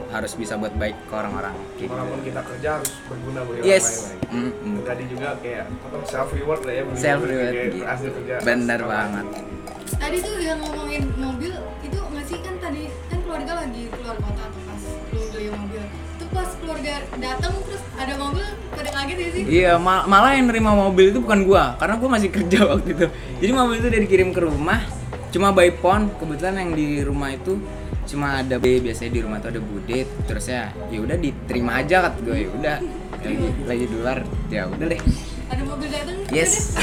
harus 0.10 0.32
bisa 0.34 0.54
buat 0.56 0.74
baik 0.74 0.98
ke 1.06 1.14
orang-orang 1.14 1.54
gitu. 1.76 1.88
walaupun 1.88 2.20
kita 2.22 2.42
kerja 2.42 2.70
harus 2.76 2.92
berguna 3.06 3.40
bagi 3.44 3.60
yes 3.64 3.86
orang 3.86 4.02
lain 4.04 4.18
Mm, 4.30 4.52
mm. 4.54 4.76
tadi 4.84 5.04
juga 5.10 5.28
kayak 5.40 5.66
self 6.06 6.30
reward 6.32 6.62
lah 6.62 6.74
ya 6.76 6.84
beli 6.84 6.98
self 6.98 7.22
reward 7.24 7.54
gitu. 7.56 7.78
kerja 8.16 8.36
bener 8.40 8.80
banget 8.84 9.26
Tadi 9.90 10.18
tuh 10.22 10.38
yang 10.38 10.62
ngomongin 10.62 11.04
mobil 11.14 11.50
itu 11.82 11.98
nggak 11.98 12.24
sih 12.24 12.38
kan 12.40 12.56
tadi 12.58 12.94
kan 13.10 13.20
keluarga 13.20 13.52
lagi 13.58 13.90
keluar 13.90 14.16
kota 14.16 14.44
tuh 14.48 14.62
pas 14.64 14.82
lu 15.10 15.22
beli 15.28 15.48
mobil. 15.50 15.82
Tuh 16.16 16.28
pas 16.30 16.50
keluarga 16.56 16.94
datang 17.18 17.54
terus 17.60 17.82
ada 17.98 18.14
mobil 18.16 18.46
pada 18.70 18.90
kaget 18.94 19.18
ya 19.18 19.30
sih? 19.34 19.44
Iya, 19.50 19.72
mal- 19.76 20.06
malah 20.06 20.32
yang 20.32 20.46
nerima 20.46 20.72
mobil 20.72 21.10
itu 21.10 21.20
bukan 21.20 21.42
gua, 21.42 21.74
karena 21.76 21.98
gua 21.98 22.10
masih 22.12 22.30
kerja 22.30 22.60
waktu 22.72 22.90
itu. 22.94 23.06
Jadi 23.42 23.52
mobil 23.52 23.76
itu 23.76 23.88
udah 23.90 24.02
dikirim 24.06 24.30
ke 24.30 24.40
rumah, 24.40 24.80
cuma 25.30 25.54
by 25.56 25.70
phone. 25.80 26.10
Kebetulan 26.18 26.56
yang 26.62 26.72
di 26.74 27.02
rumah 27.06 27.34
itu 27.34 27.58
cuma 28.10 28.42
ada 28.42 28.58
B, 28.58 28.82
biasanya 28.82 29.12
di 29.14 29.22
rumah 29.22 29.38
tuh 29.38 29.54
ada 29.54 29.62
bude, 29.62 30.06
terus 30.26 30.50
ya 30.50 30.74
ya 30.90 31.00
udah 31.02 31.18
diterima 31.18 31.78
aja 31.82 32.10
kat 32.10 32.16
gue, 32.26 32.38
ya 32.46 32.50
udah 32.50 32.76
lagi 33.20 33.36
lagi 33.70 33.86
di 33.86 33.96
luar, 33.96 34.18
ya 34.50 34.66
udah 34.66 34.86
deh. 34.90 35.02
Ada 35.50 35.62
mobil 35.66 35.90
datang. 35.90 36.18
Yes. 36.30 36.78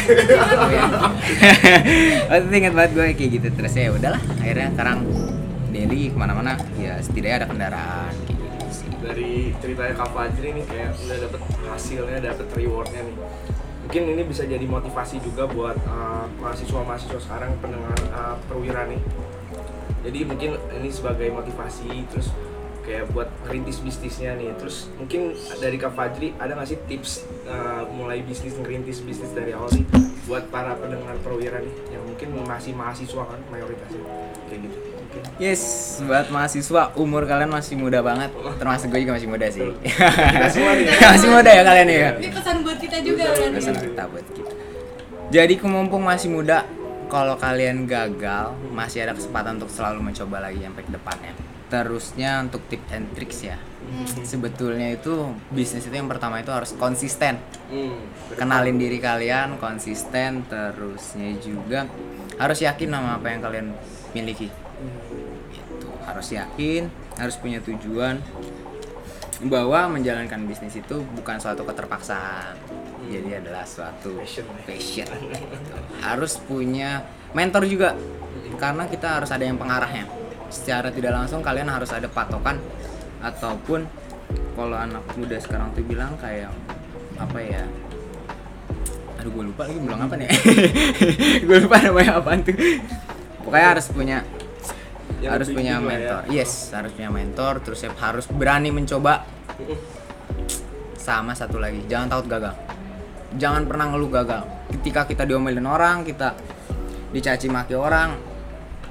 Waktu 2.31 2.45
itu 2.51 2.55
inget 2.59 2.75
banget 2.75 2.91
gue 2.99 3.07
kayak 3.15 3.31
gitu 3.39 3.49
terus 3.55 3.79
ya 3.79 3.95
udahlah 3.95 4.19
akhirnya 4.43 4.75
sekarang 4.75 4.99
daily 5.71 6.11
ke 6.11 6.17
mana-mana 6.19 6.59
ya 6.81 6.99
setidaknya 6.99 7.37
ada 7.45 7.47
kendaraan 7.47 8.15
kayak 8.27 8.39
gitu 8.43 8.67
sih. 8.75 8.89
dari 8.99 9.55
ceritanya 9.63 9.95
Kak 9.95 10.11
Fajri 10.11 10.49
nih 10.57 10.65
kayak 10.67 10.91
udah 10.99 11.17
dapet 11.23 11.41
hasilnya 11.69 12.19
dapet 12.25 12.47
rewardnya 12.59 13.01
nih 13.07 13.17
mungkin 13.87 14.19
ini 14.19 14.27
bisa 14.27 14.43
jadi 14.43 14.67
motivasi 14.67 15.23
juga 15.23 15.47
buat 15.47 15.79
uh, 15.87 16.27
mahasiswa-mahasiswa 16.43 17.23
sekarang 17.23 17.55
pendengar 17.63 17.95
uh, 18.11 18.35
perwira 18.51 18.83
nih. 18.91 18.99
Jadi 20.03 20.27
mungkin 20.27 20.59
ini 20.75 20.91
sebagai 20.91 21.31
motivasi 21.31 22.11
terus 22.11 22.35
kayak 22.83 23.07
buat 23.15 23.31
ngerintis 23.47 23.79
bisnisnya 23.87 24.35
nih. 24.35 24.59
Terus 24.59 24.91
mungkin 24.99 25.39
dari 25.63 25.79
Kak 25.79 25.95
Fajri 25.95 26.35
ada 26.35 26.59
nggak 26.59 26.67
sih 26.67 26.79
tips 26.91 27.31
uh, 27.47 27.87
mulai 27.95 28.27
bisnis 28.27 28.59
ngerintis 28.59 29.07
bisnis 29.07 29.31
dari 29.31 29.55
awal 29.55 29.71
nih 29.71 29.87
buat 30.27 30.51
para 30.51 30.75
pendengar 30.75 31.15
perwira 31.23 31.63
nih 31.63 31.75
yang 31.95 32.03
mungkin 32.11 32.43
masih 32.43 32.75
mahasiswa 32.75 33.23
kan 33.23 33.39
mayoritasnya? 33.55 34.03
Kayak 34.51 34.67
gitu 34.67 34.96
Yes, 35.37 35.63
buat 36.05 36.33
mahasiswa 36.33 36.93
umur 36.97 37.29
kalian 37.29 37.53
masih 37.53 37.77
muda 37.77 38.01
banget, 38.01 38.33
termasuk 38.57 38.89
gue 38.89 39.05
juga 39.05 39.15
masih 39.21 39.29
muda 39.29 39.47
sih. 39.53 39.69
Masih 41.13 41.29
muda 41.29 41.51
ya 41.53 41.63
kalian 41.63 41.89
ya. 41.89 42.11
Ini 42.17 42.31
pesan 42.33 42.57
buat 42.65 42.79
kita 42.81 42.97
juga 43.05 43.25
kan. 43.37 43.51
Pesan 43.53 43.75
kita 43.77 44.03
buat 44.09 44.27
kita. 44.33 44.53
Jadi 45.27 45.55
mumpung 45.67 46.07
masih 46.07 46.31
muda, 46.31 46.63
kalau 47.11 47.35
kalian 47.39 47.87
gagal, 47.87 48.55
masih 48.71 49.07
ada 49.07 49.13
kesempatan 49.15 49.59
untuk 49.59 49.71
selalu 49.71 50.01
mencoba 50.11 50.51
lagi 50.51 50.63
sampai 50.63 50.83
ke 50.87 50.93
depannya. 50.95 51.33
Terusnya 51.67 52.31
untuk 52.47 52.63
tip 52.71 52.83
and 52.95 53.11
tricks 53.15 53.43
ya. 53.43 53.59
Sebetulnya 54.27 54.99
itu 54.99 55.31
bisnis 55.55 55.87
itu 55.87 55.95
yang 55.95 56.11
pertama 56.11 56.43
itu 56.43 56.51
harus 56.51 56.75
konsisten. 56.75 57.39
hmm. 57.71 58.35
Kenalin 58.35 58.79
diri 58.79 58.99
kalian, 58.99 59.59
konsisten, 59.63 60.43
terusnya 60.51 61.31
juga 61.39 61.87
harus 62.39 62.59
yakin 62.63 62.89
sama 62.91 63.19
apa 63.19 63.27
yang 63.31 63.41
kalian 63.43 63.67
miliki. 64.11 64.51
Itu 64.51 65.06
harus 66.07 66.27
yakin, 66.33 66.89
harus 67.19 67.37
punya 67.37 67.59
tujuan 67.61 68.23
bahwa 69.45 69.93
menjalankan 69.93 70.49
bisnis 70.49 70.81
itu 70.81 71.03
bukan 71.19 71.37
suatu 71.37 71.67
keterpaksaan. 71.67 72.57
Jadi 73.07 73.39
adalah 73.39 73.63
suatu 73.63 74.19
Passion. 74.19 74.47
passion. 74.65 75.07
gitu. 75.07 75.75
Harus 76.01 76.41
punya 76.43 77.05
mentor 77.37 77.69
juga 77.69 77.95
karena 78.57 78.89
kita 78.89 79.21
harus 79.21 79.31
ada 79.31 79.45
yang 79.45 79.61
pengarahnya. 79.61 80.09
Secara 80.49 80.89
tidak 80.95 81.13
langsung 81.13 81.43
kalian 81.45 81.69
harus 81.69 81.91
ada 81.93 82.09
patokan 82.09 82.57
ataupun 83.21 83.85
kalau 84.57 84.77
anak 84.79 85.05
muda 85.21 85.37
sekarang 85.37 85.69
tuh 85.77 85.85
bilang 85.85 86.17
kayak 86.17 86.49
apa 87.17 87.39
ya 87.41 87.65
aduh 89.21 89.31
gue 89.33 89.45
lupa 89.49 89.63
lagi 89.69 89.81
bilang 89.81 90.01
apa 90.05 90.15
nih 90.21 90.29
gue 91.49 91.59
lupa 91.65 91.77
namanya 91.81 92.21
apaan 92.21 92.41
tuh 92.45 92.57
pokoknya 93.41 93.69
harus 93.73 93.87
punya 93.89 94.19
Yang 95.21 95.33
harus 95.33 95.49
punya 95.53 95.75
ya. 95.77 95.83
mentor. 95.83 96.23
Yes 96.29 96.53
harus 96.73 96.93
punya 96.93 97.11
mentor 97.11 97.55
terus 97.65 97.81
ya 97.85 97.91
harus 97.97 98.27
berani 98.29 98.71
mencoba. 98.73 99.25
Sama 100.97 101.33
satu 101.33 101.57
lagi 101.57 101.85
jangan 101.89 102.13
takut 102.13 102.27
gagal. 102.29 102.55
Jangan 103.37 103.63
pernah 103.65 103.93
ngeluh 103.93 104.11
gagal. 104.13 104.43
Ketika 104.73 105.07
kita 105.09 105.23
diomelin 105.25 105.65
orang 105.65 106.05
kita 106.05 106.37
dicaci 107.15 107.49
maki 107.49 107.79
orang 107.79 108.19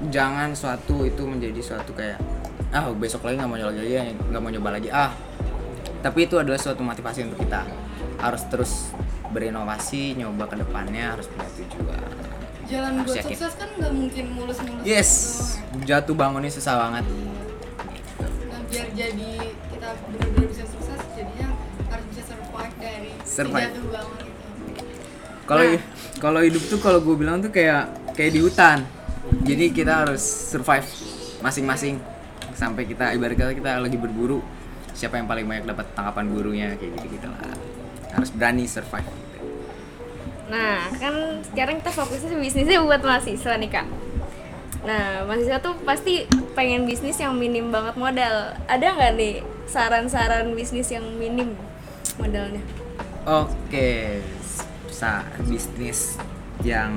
jangan 0.08 0.52
suatu 0.52 1.04
itu 1.06 1.24
menjadi 1.24 1.60
suatu 1.62 1.92
kayak 1.96 2.20
ah 2.74 2.90
besok 2.92 3.24
lagi 3.24 3.38
nggak 3.38 3.48
mau 3.48 3.56
nyoba 3.56 3.72
lagi 3.72 3.92
ya 3.92 4.02
nggak 4.12 4.40
mau 4.42 4.50
nyoba 4.50 4.70
lagi 4.74 4.88
ah. 4.90 5.12
Tapi 6.02 6.28
itu 6.28 6.38
adalah 6.38 6.60
suatu 6.60 6.86
motivasi 6.86 7.26
untuk 7.26 7.42
kita. 7.46 7.66
Harus 8.20 8.42
terus 8.46 8.72
berinovasi 9.30 10.16
nyoba 10.16 10.48
ke 10.48 10.56
depannya 10.62 11.12
harus 11.12 11.26
punya 11.28 11.50
tujuan 11.60 12.25
Jalan 12.66 12.92
Harus 12.96 13.06
buat 13.06 13.16
yakin. 13.16 13.30
sukses 13.32 13.52
kan 13.54 13.68
nggak 13.72 13.92
mungkin 13.92 14.24
mulus-mulus. 14.32 14.82
yes 14.82 15.10
doang 15.70 15.84
jatuh 15.84 16.14
bangunnya 16.14 16.50
susah 16.50 16.74
banget 16.76 17.04
ya. 17.06 17.14
Nah, 18.48 18.60
biar 18.66 18.86
jadi 18.90 19.30
kita 19.68 19.88
benar-benar 20.02 20.44
bisa 20.48 20.64
sukses, 20.66 21.00
jadinya 21.14 21.48
harus 21.86 22.06
bisa 22.10 22.22
survive 22.26 22.74
dari 22.76 23.10
Survive. 23.22 23.70
jatuh 23.70 23.84
bangun 23.88 24.18
itu. 24.20 24.44
kalau 25.44 25.62
Nah. 25.62 25.80
kalau 26.16 26.40
hidup 26.42 26.62
tuh 26.66 26.78
kalau 26.80 26.98
gue 26.98 27.14
bilang 27.14 27.38
tuh 27.38 27.50
kayak 27.50 27.86
kayak 28.12 28.32
di 28.34 28.40
hutan 28.42 28.82
jadi 29.42 29.64
kita 29.70 29.92
harus 30.02 30.22
survive 30.22 30.86
masing-masing 31.38 32.02
sampai 32.50 32.82
kita 32.82 33.12
ibarat 33.12 33.36
kata 33.36 33.52
kita 33.52 33.78
lagi 33.78 33.94
berburu 33.94 34.40
siapa 34.90 35.20
yang 35.20 35.28
paling 35.28 35.44
banyak 35.44 35.68
dapat 35.68 35.86
tangkapan 35.92 36.24
gurunya 36.32 36.68
kayak 36.74 36.98
gitu 36.98 37.06
gitu 37.14 37.26
lah 37.28 37.52
harus 38.10 38.30
berani 38.32 38.64
survive 38.64 39.04
Nah, 40.46 40.86
kan 41.02 41.42
sekarang 41.42 41.82
kita 41.82 41.90
fokusnya 41.90 42.38
bisnisnya 42.38 42.78
buat 42.86 43.02
mahasiswa 43.02 43.58
nih 43.58 43.70
kak. 43.70 43.86
Nah, 44.86 45.26
mahasiswa 45.26 45.58
tuh 45.58 45.74
pasti 45.82 46.30
pengen 46.54 46.86
bisnis 46.86 47.18
yang 47.18 47.34
minim 47.34 47.74
banget 47.74 47.98
modal. 47.98 48.54
Ada 48.70 48.86
nggak 48.94 49.12
nih 49.18 49.34
saran-saran 49.66 50.54
bisnis 50.54 50.86
yang 50.94 51.02
minim 51.18 51.58
modalnya? 52.22 52.62
Oke, 53.26 54.22
sa 54.86 55.26
bisnis 55.42 56.14
yang 56.62 56.94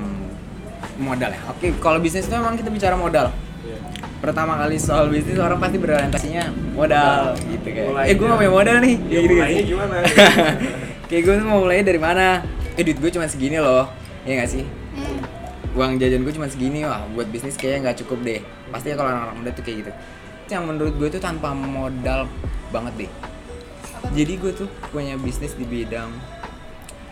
modal 1.02 1.34
ya. 1.34 1.42
Oke, 1.50 1.74
kalau 1.82 1.98
bisnis 1.98 2.30
itu 2.30 2.34
memang 2.38 2.54
kita 2.54 2.70
bicara 2.70 2.94
modal. 2.94 3.34
Iya. 3.66 3.82
Pertama 4.22 4.54
kali 4.62 4.78
soal 4.78 5.10
bisnis 5.10 5.42
orang 5.42 5.58
pasti 5.58 5.76
berorientasinya 5.82 6.54
modal 6.78 7.34
gitu 7.50 7.66
kayak. 7.66 7.90
Mulainya. 7.90 8.06
Eh 8.06 8.14
gue 8.14 8.26
gak 8.30 8.38
punya 8.38 8.52
modal 8.54 8.76
nih. 8.78 8.94
Ya, 9.10 9.18
gitu 9.26 9.34
mulainya 9.34 9.58
kan. 9.58 9.70
gimana? 9.74 9.96
kayak 11.10 11.22
gue 11.26 11.34
mau 11.42 11.58
mulai 11.66 11.82
dari 11.82 11.98
mana? 11.98 12.59
Eh 12.80 12.84
duit 12.88 12.96
gue 12.96 13.12
cuma 13.12 13.28
segini 13.28 13.60
loh. 13.60 13.92
Iya 14.24 14.40
gak 14.40 14.56
sih? 14.56 14.64
Uang 15.76 16.00
jajan 16.00 16.24
gue 16.24 16.32
cuma 16.32 16.48
segini 16.48 16.80
wah 16.88 17.04
buat 17.12 17.28
bisnis 17.28 17.60
kayaknya 17.60 17.92
nggak 17.92 17.98
cukup 18.00 18.24
deh. 18.24 18.40
Pasti 18.72 18.96
kalau 18.96 19.12
anak-anak 19.12 19.36
muda 19.36 19.50
tuh 19.52 19.64
kayak 19.68 19.76
gitu. 19.84 19.92
Yang 20.48 20.64
menurut 20.64 20.94
gue 20.96 21.08
tuh 21.12 21.20
tanpa 21.20 21.52
modal 21.52 22.24
banget 22.72 23.04
deh. 23.04 23.10
Jadi 24.16 24.32
gue 24.40 24.52
tuh 24.64 24.68
punya 24.88 25.20
bisnis 25.20 25.52
di 25.60 25.68
bidang 25.68 26.08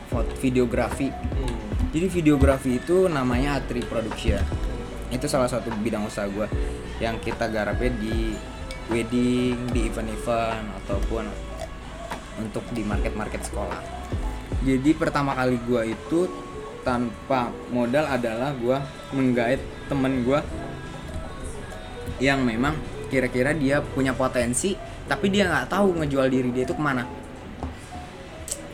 foto 0.09 0.33
videografi. 0.41 1.13
Hmm. 1.13 1.57
Jadi 1.93 2.17
videografi 2.17 2.81
itu 2.81 3.05
namanya 3.13 3.61
Atri 3.61 3.85
Production. 3.85 4.41
itu 5.09 5.25
salah 5.25 5.49
satu 5.49 5.69
bidang 5.85 6.05
usaha 6.05 6.29
gue 6.29 6.45
yang 7.01 7.17
kita 7.21 7.49
garapnya 7.49 7.93
di 7.97 8.37
wedding 8.93 9.57
di 9.73 9.89
event-event 9.89 10.69
ataupun 10.85 11.25
untuk 12.45 12.61
di 12.77 12.85
market-market 12.85 13.41
sekolah 13.41 13.98
jadi 14.59 14.91
pertama 14.95 15.35
kali 15.35 15.57
gue 15.63 15.83
itu 15.95 16.21
tanpa 16.83 17.53
modal 17.71 18.07
adalah 18.07 18.51
gue 18.55 18.79
menggait 19.13 19.61
temen 19.87 20.25
gue 20.25 20.41
yang 22.19 22.43
memang 22.43 22.75
kira-kira 23.09 23.55
dia 23.55 23.79
punya 23.81 24.13
potensi 24.13 24.75
tapi 25.07 25.31
dia 25.31 25.49
nggak 25.49 25.71
tahu 25.71 26.03
ngejual 26.03 26.27
diri 26.29 26.51
dia 26.51 26.65
itu 26.67 26.75
ke 26.75 26.83
mana 26.83 27.07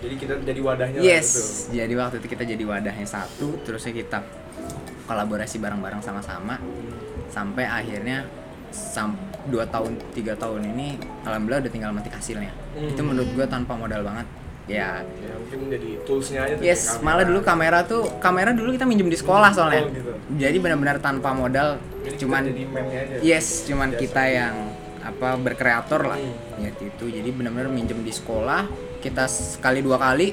Jadi 0.05 0.21
kita 0.21 0.37
jadi 0.37 0.61
wadahnya 0.61 0.99
yes 1.01 1.29
lah 1.33 1.41
gitu. 1.41 1.73
jadi 1.81 1.93
waktu 1.97 2.15
itu 2.21 2.29
kita 2.29 2.45
jadi 2.45 2.65
wadahnya 2.65 3.07
satu 3.09 3.57
terusnya 3.65 3.93
kita 3.95 4.19
kolaborasi 5.05 5.57
bareng-bareng 5.61 6.01
sama-sama 6.01 6.61
sampai 7.29 7.65
akhirnya 7.65 8.29
sam 8.69 9.17
dua 9.49 9.65
tahun 9.65 9.97
tiga 10.13 10.37
tahun 10.37 10.67
ini 10.77 10.99
alhamdulillah 11.25 11.69
udah 11.69 11.73
tinggal 11.73 11.93
metik 11.93 12.17
hasilnya 12.17 12.53
Hmm. 12.75 12.91
itu 12.91 13.01
menurut 13.07 13.31
gue 13.39 13.47
tanpa 13.47 13.79
modal 13.79 14.03
banget 14.03 14.27
ya 14.67 15.05
Ya 15.05 15.33
mungkin 15.37 15.69
jadi 15.69 15.91
toolsnya 16.03 16.41
aja 16.43 16.55
tuh 16.57 16.63
yes 16.63 16.83
kamera. 16.91 17.05
malah 17.05 17.25
dulu 17.25 17.41
kamera 17.41 17.79
tuh 17.83 18.03
kamera 18.19 18.51
dulu 18.51 18.73
kita 18.73 18.85
minjem 18.85 19.07
di 19.07 19.15
sekolah 19.15 19.51
soalnya 19.51 19.83
Oh, 19.83 19.91
gitu. 19.91 20.13
jadi 20.35 20.57
benar-benar 20.57 20.97
tanpa 20.99 21.31
modal 21.33 21.77
Jadi 22.01 22.17
cuman 22.19 22.43
jadi 22.45 22.63
aja. 22.65 23.17
yes 23.21 23.47
cuman 23.65 23.89
Biasa. 23.89 24.01
kita 24.01 24.23
yang 24.27 24.55
apa 25.01 25.29
berkreator 25.37 26.01
lah 26.07 26.17
Hmm. 26.17 26.61
ya 26.61 26.71
itu 26.73 27.05
jadi 27.07 27.29
benar-benar 27.29 27.69
minjem 27.69 28.01
di 28.01 28.09
sekolah 28.11 28.65
kita 28.99 29.29
sekali 29.29 29.79
dua 29.79 30.01
kali 30.01 30.33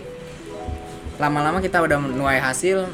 lama-lama 1.17 1.59
kita 1.59 1.77
udah 1.77 1.99
menuai 1.99 2.39
hasil 2.39 2.87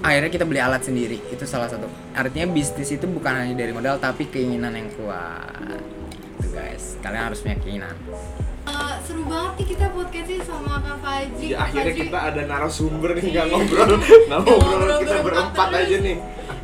akhirnya 0.00 0.30
kita 0.30 0.42
beli 0.42 0.58
alat 0.58 0.82
sendiri 0.82 1.20
itu 1.28 1.44
salah 1.44 1.68
satu 1.68 1.84
artinya 2.10 2.48
bisnis 2.48 2.90
itu 2.90 3.06
bukan 3.06 3.30
hanya 3.36 3.54
dari 3.54 3.70
modal 3.70 3.98
tapi 3.98 4.26
keinginan 4.26 4.72
yang 4.72 4.88
kuat 4.92 5.78
itu 6.34 6.48
guys 6.50 6.96
kalian 6.98 7.28
harus 7.28 7.38
punya 7.38 7.54
keinginan 7.56 7.94
Eh, 8.72 8.94
seru 9.04 9.22
banget 9.24 9.52
nih 9.54 9.66
kita 9.68 9.86
podcastnya 9.90 10.40
sama 10.42 10.80
Kak 10.80 10.96
Fajri. 10.98 11.46
Ya, 11.46 11.56
Kak 11.58 11.64
akhirnya 11.66 11.84
Fajri- 11.86 12.00
kita 12.02 12.18
ada 12.22 12.42
narasumber 12.42 13.10
nih 13.12 13.24
nggak 13.28 13.46
ngobrol, 13.46 13.90
nggak 14.28 14.40
ngobrol, 14.40 14.72
ngobrol 14.72 14.98
kita 14.98 15.16
berempat 15.20 15.66
terus. 15.68 15.82
aja 15.82 15.96
nih. 16.00 16.16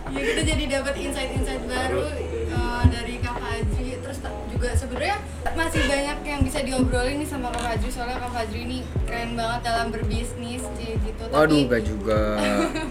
Ya 0.08 0.20
kita 0.24 0.42
jadi 0.42 0.64
dapat 0.72 0.94
insight-insight 0.96 1.62
baru 1.66 2.00
eh, 2.48 2.82
dari 2.88 3.14
Kak 3.18 3.36
Fajri. 3.36 3.88
Terus 3.98 4.18
juga 4.48 4.68
sebenarnya 4.74 5.16
masih 5.50 5.82
banyak 5.84 6.18
yang 6.24 6.40
bisa 6.40 6.58
diobrolin 6.60 7.16
nih 7.18 7.28
sama 7.28 7.48
Kak 7.50 7.62
Fajri 7.62 7.88
soalnya 7.90 8.16
Kak 8.18 8.32
Fajri 8.32 8.60
ini 8.62 8.78
keren 9.04 9.30
banget 9.34 9.60
dalam 9.62 9.86
berbisnis 9.90 10.62
gitu. 10.74 11.22
waduh 11.28 11.44
Tapi 11.58 11.68
gak 11.68 11.82
juga 11.84 12.20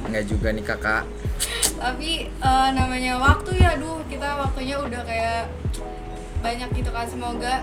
nggak 0.06 0.26
juga 0.26 0.48
nih 0.52 0.64
kakak 0.64 1.04
tapi 1.76 2.12
eh, 2.28 2.70
namanya 2.72 3.18
waktu 3.18 3.50
ya 3.56 3.74
aduh 3.74 4.02
kita 4.06 4.30
waktunya 4.36 4.76
udah 4.78 5.02
kayak 5.04 5.42
banyak 6.40 6.70
gitu 6.72 6.90
kan 6.90 7.06
semoga 7.06 7.62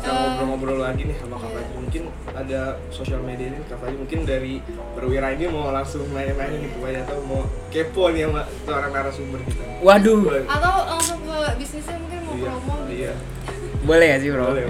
Kita 0.00 0.10
ngobrol-ngobrol 0.10 0.80
lagi 0.80 1.02
nih 1.04 1.16
sama 1.16 1.36
Kak. 1.36 1.50
Fajri. 1.50 1.72
Mungkin 1.76 2.02
ada 2.30 2.60
sosial 2.88 3.20
media 3.20 3.46
ini 3.48 3.60
Kak 3.62 3.76
Fajri 3.78 3.96
mungkin 3.96 4.18
dari 4.24 4.54
perwira 4.90 5.28
ini 5.30 5.44
mau 5.46 5.68
langsung 5.68 6.08
nanya-nanya 6.08 6.56
nih 6.58 6.70
pokoknya 6.72 7.00
atau 7.04 7.18
mau 7.22 7.40
kepo 7.68 8.08
nih 8.08 8.24
sama 8.24 8.40
seorang 8.62 8.90
narasumber 8.90 9.40
kita. 9.42 9.62
waduh 9.80 10.20
atau 10.46 10.74
langsung 10.88 11.18
ke 11.20 11.36
bisnisnya 11.56 11.96
mungkin 11.96 12.18
mau 12.22 12.32
Iya, 12.32 12.48
promo 12.50 12.74
gitu. 12.78 12.92
iya. 12.94 13.12
boleh 13.80 14.06
ya 14.06 14.16
sih 14.18 14.28
bro 14.28 14.44
Boleh. 14.50 14.64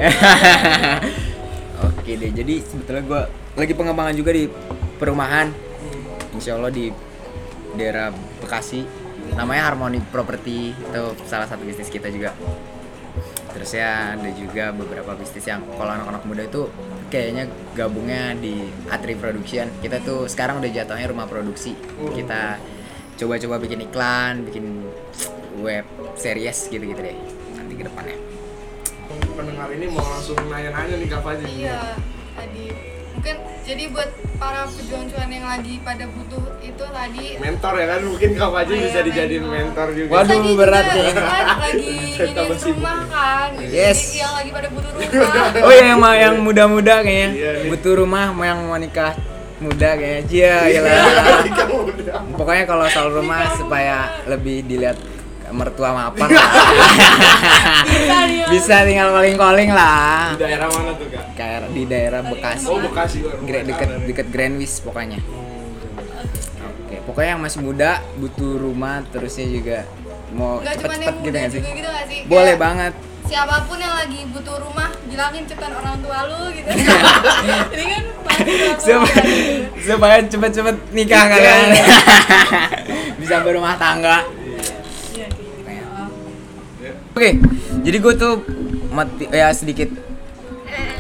oke 1.81 2.11
deh 2.13 2.31
jadi 2.33 2.55
sebetulnya 2.61 3.03
gue 3.03 3.21
lagi 3.57 3.75
pengembangan 3.75 4.15
juga 4.15 4.31
di 4.31 4.45
perumahan 4.97 5.51
insya 6.33 6.55
Allah 6.55 6.71
di 6.71 6.91
daerah 7.73 8.11
Bekasi 8.41 8.87
namanya 9.33 9.69
Harmony 9.69 9.99
Property 10.05 10.73
itu 10.73 11.03
salah 11.25 11.47
satu 11.47 11.63
bisnis 11.63 11.87
kita 11.87 12.07
juga 12.09 12.35
terus 13.51 13.75
ya 13.75 14.15
ada 14.15 14.31
juga 14.35 14.71
beberapa 14.71 15.15
bisnis 15.19 15.47
yang 15.47 15.63
kalau 15.75 15.91
anak-anak 15.91 16.23
muda 16.27 16.43
itu 16.47 16.71
kayaknya 17.11 17.51
gabungnya 17.75 18.39
di 18.39 18.71
Atri 18.87 19.19
Production. 19.19 19.67
Kita 19.83 19.99
tuh 20.01 20.31
sekarang 20.31 20.63
udah 20.63 20.71
jatuhnya 20.71 21.11
rumah 21.11 21.27
produksi. 21.27 21.75
Kita 22.15 22.57
coba-coba 23.19 23.57
bikin 23.61 23.85
iklan 23.85 24.47
bikin 24.47 24.87
web 25.61 25.85
series 26.17 26.71
gitu-gitu 26.71 27.03
deh. 27.03 27.17
Nanti 27.59 27.73
ke 27.75 27.85
depannya. 27.85 28.17
Pendengar 29.35 29.69
ini 29.75 29.87
mau 29.91 30.07
langsung 30.07 30.39
nanya-nanya 30.47 30.95
nih 30.97 31.09
Kak 31.11 31.21
Fajri. 31.27 31.67
Iya, 31.67 31.99
tadi 32.39 32.65
mungkin 33.21 33.37
jadi 33.61 33.85
buat 33.93 34.09
para 34.41 34.65
pejuang 34.65 35.05
cuan 35.07 35.29
yang 35.29 35.45
lagi 35.45 35.77
pada 35.85 36.09
butuh 36.09 36.41
itu 36.59 36.85
tadi 36.89 37.37
Mentor 37.37 37.73
ya 37.77 37.87
kan 37.87 38.01
mungkin 38.03 38.29
Kak 38.33 38.49
Fajri 38.49 38.73
Iya, 38.73 38.85
bisa 38.89 39.01
dijadiin 39.05 39.45
mentor. 39.45 39.61
mentor 39.61 39.89
juga. 39.93 40.11
Waduh, 40.11 40.29
Tadi 40.33 40.51
berat 40.57 40.87
juga 40.87 40.97
nih. 40.97 41.13
kan 41.13 41.45
lagi 41.69 41.85
ini 41.85 42.09
sibuk. 42.57 42.65
rumah 42.73 42.99
kan 43.07 43.49
gitu. 43.55 43.71
Yes. 43.71 43.99
Jadi 44.01 44.19
yang 44.19 44.33
lagi 44.33 44.51
pada 44.51 44.69
butuh 44.73 44.91
rumah 44.91 45.45
Oh 45.69 45.71
ya 45.71 45.85
yang 45.85 46.01
ma- 46.01 46.17
yang 46.19 46.35
muda-muda 46.41 46.95
kayaknya 47.05 47.29
Iya, 47.31 47.51
butuh 47.69 47.93
rumah 47.95 48.25
mau 48.33 48.41
yang 48.43 48.59
mau 48.65 48.81
nikah 48.81 49.13
muda 49.61 49.91
kayaknya 49.93 50.23
Cia 50.25 50.57
muda. 50.65 50.97
Pokoknya 52.33 52.65
kalau 52.65 52.87
soal 52.89 53.09
rumah 53.13 53.53
supaya 53.53 53.97
lebih 54.25 54.65
dilihat 54.65 54.97
mertua 55.51 55.91
mapan. 55.93 56.29
Bisa 58.53 58.83
tinggal 58.83 59.15
calling-calling 59.15 59.71
lah. 59.71 60.35
Di 60.35 60.43
daerah 60.43 60.69
mana 60.71 60.91
tuh 60.95 61.07
Kak? 61.09 61.25
kayak 61.39 61.61
di 61.71 61.83
daerah 61.87 62.21
Bekasi. 62.27 62.65
Oh 62.67 62.79
Bekasi. 62.79 63.19
Gra- 63.47 63.67
deket 63.67 63.91
deket 64.07 64.27
Grandwis 64.31 64.83
pokoknya. 64.83 65.19
Oke 66.87 66.97
pokoknya 67.07 67.31
yang 67.39 67.43
masih 67.43 67.61
muda 67.63 68.03
butuh 68.19 68.53
rumah 68.59 69.03
terusnya 69.09 69.47
juga 69.47 69.79
mau 70.31 70.63
Gak 70.63 70.79
cepet-cepet 70.79 71.15
gitu 71.27 71.37
nggak 71.37 71.51
sih? 71.51 71.63
gitu 71.63 71.89
gak 71.91 72.07
sih? 72.07 72.21
Boleh 72.27 72.55
Kayak 72.55 72.63
banget. 72.63 72.93
Siapa 73.31 73.57
pun 73.71 73.79
yang 73.79 73.95
lagi 73.95 74.27
butuh 74.35 74.59
rumah 74.59 74.91
Bilangin 75.07 75.47
cepetan 75.47 75.75
orang 75.75 75.97
tua 76.03 76.19
lu 76.27 76.51
gitu. 76.55 76.71
Jadi 77.75 77.85
kan 77.87 78.03
supaya, 78.79 78.79
tua 78.79 79.03
supaya 79.83 80.17
cepet-cepet 80.23 80.77
nikah 80.95 81.25
kalian. 81.27 81.67
Bisa 83.21 83.43
berumah 83.43 83.75
tangga. 83.75 84.23
Iya. 84.23 84.39
Oke 87.17 87.31
jadi 87.83 87.97
gue 87.97 88.15
tuh 88.19 88.35
mati 88.91 89.25
ya 89.31 89.55
sedikit 89.55 90.11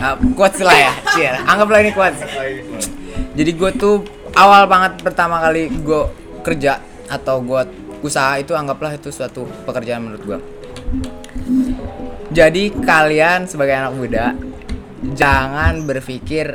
uh, 0.00 0.16
quotes 0.34 0.60
lah 0.64 0.76
ya. 0.76 0.92
Cie, 1.14 1.30
anggaplah 1.50 1.78
ini 1.84 1.92
quotes. 1.92 2.20
Jadi 3.36 3.50
gue 3.54 3.70
tuh 3.76 4.02
awal 4.34 4.66
banget 4.66 5.02
pertama 5.04 5.38
kali 5.38 5.70
gue 5.70 6.02
kerja 6.42 6.80
atau 7.10 7.42
gue 7.42 7.62
usaha 8.00 8.38
itu 8.40 8.56
anggaplah 8.56 8.96
itu 8.96 9.12
suatu 9.12 9.44
pekerjaan 9.68 10.00
menurut 10.00 10.22
gue 10.24 10.38
jadi 12.30 12.72
kalian 12.72 13.44
sebagai 13.44 13.76
anak 13.76 13.92
muda 13.92 14.32
jangan 15.12 15.84
berpikir 15.84 16.54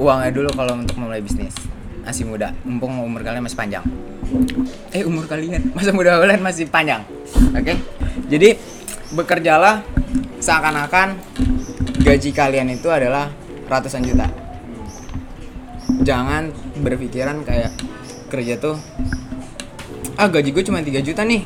uangnya 0.00 0.32
dulu 0.32 0.50
kalau 0.56 0.80
untuk 0.80 0.96
memulai 0.96 1.20
bisnis. 1.20 1.54
Masih 2.00 2.26
muda 2.26 2.56
mumpung 2.66 2.96
umur 2.98 3.22
kalian 3.22 3.44
masih 3.44 3.60
panjang 3.60 3.84
eh 4.90 5.02
umur 5.06 5.26
kalian? 5.26 5.70
Masa 5.74 5.90
muda 5.94 6.18
kalian 6.18 6.42
masih 6.42 6.66
panjang? 6.66 7.02
Oke. 7.54 7.74
Jadi 8.30 8.58
bekerjalah 9.14 9.82
seakan-akan 10.38 11.18
gaji 12.02 12.30
kalian 12.30 12.70
itu 12.74 12.88
adalah 12.90 13.30
ratusan 13.66 14.06
juta. 14.06 14.26
Jangan 16.00 16.50
berpikiran 16.80 17.44
kayak 17.44 17.74
kerja 18.30 18.56
tuh 18.56 18.78
ah 20.16 20.28
gaji 20.28 20.52
gue 20.52 20.64
cuma 20.66 20.82
3 20.82 21.02
juta 21.02 21.22
nih. 21.26 21.42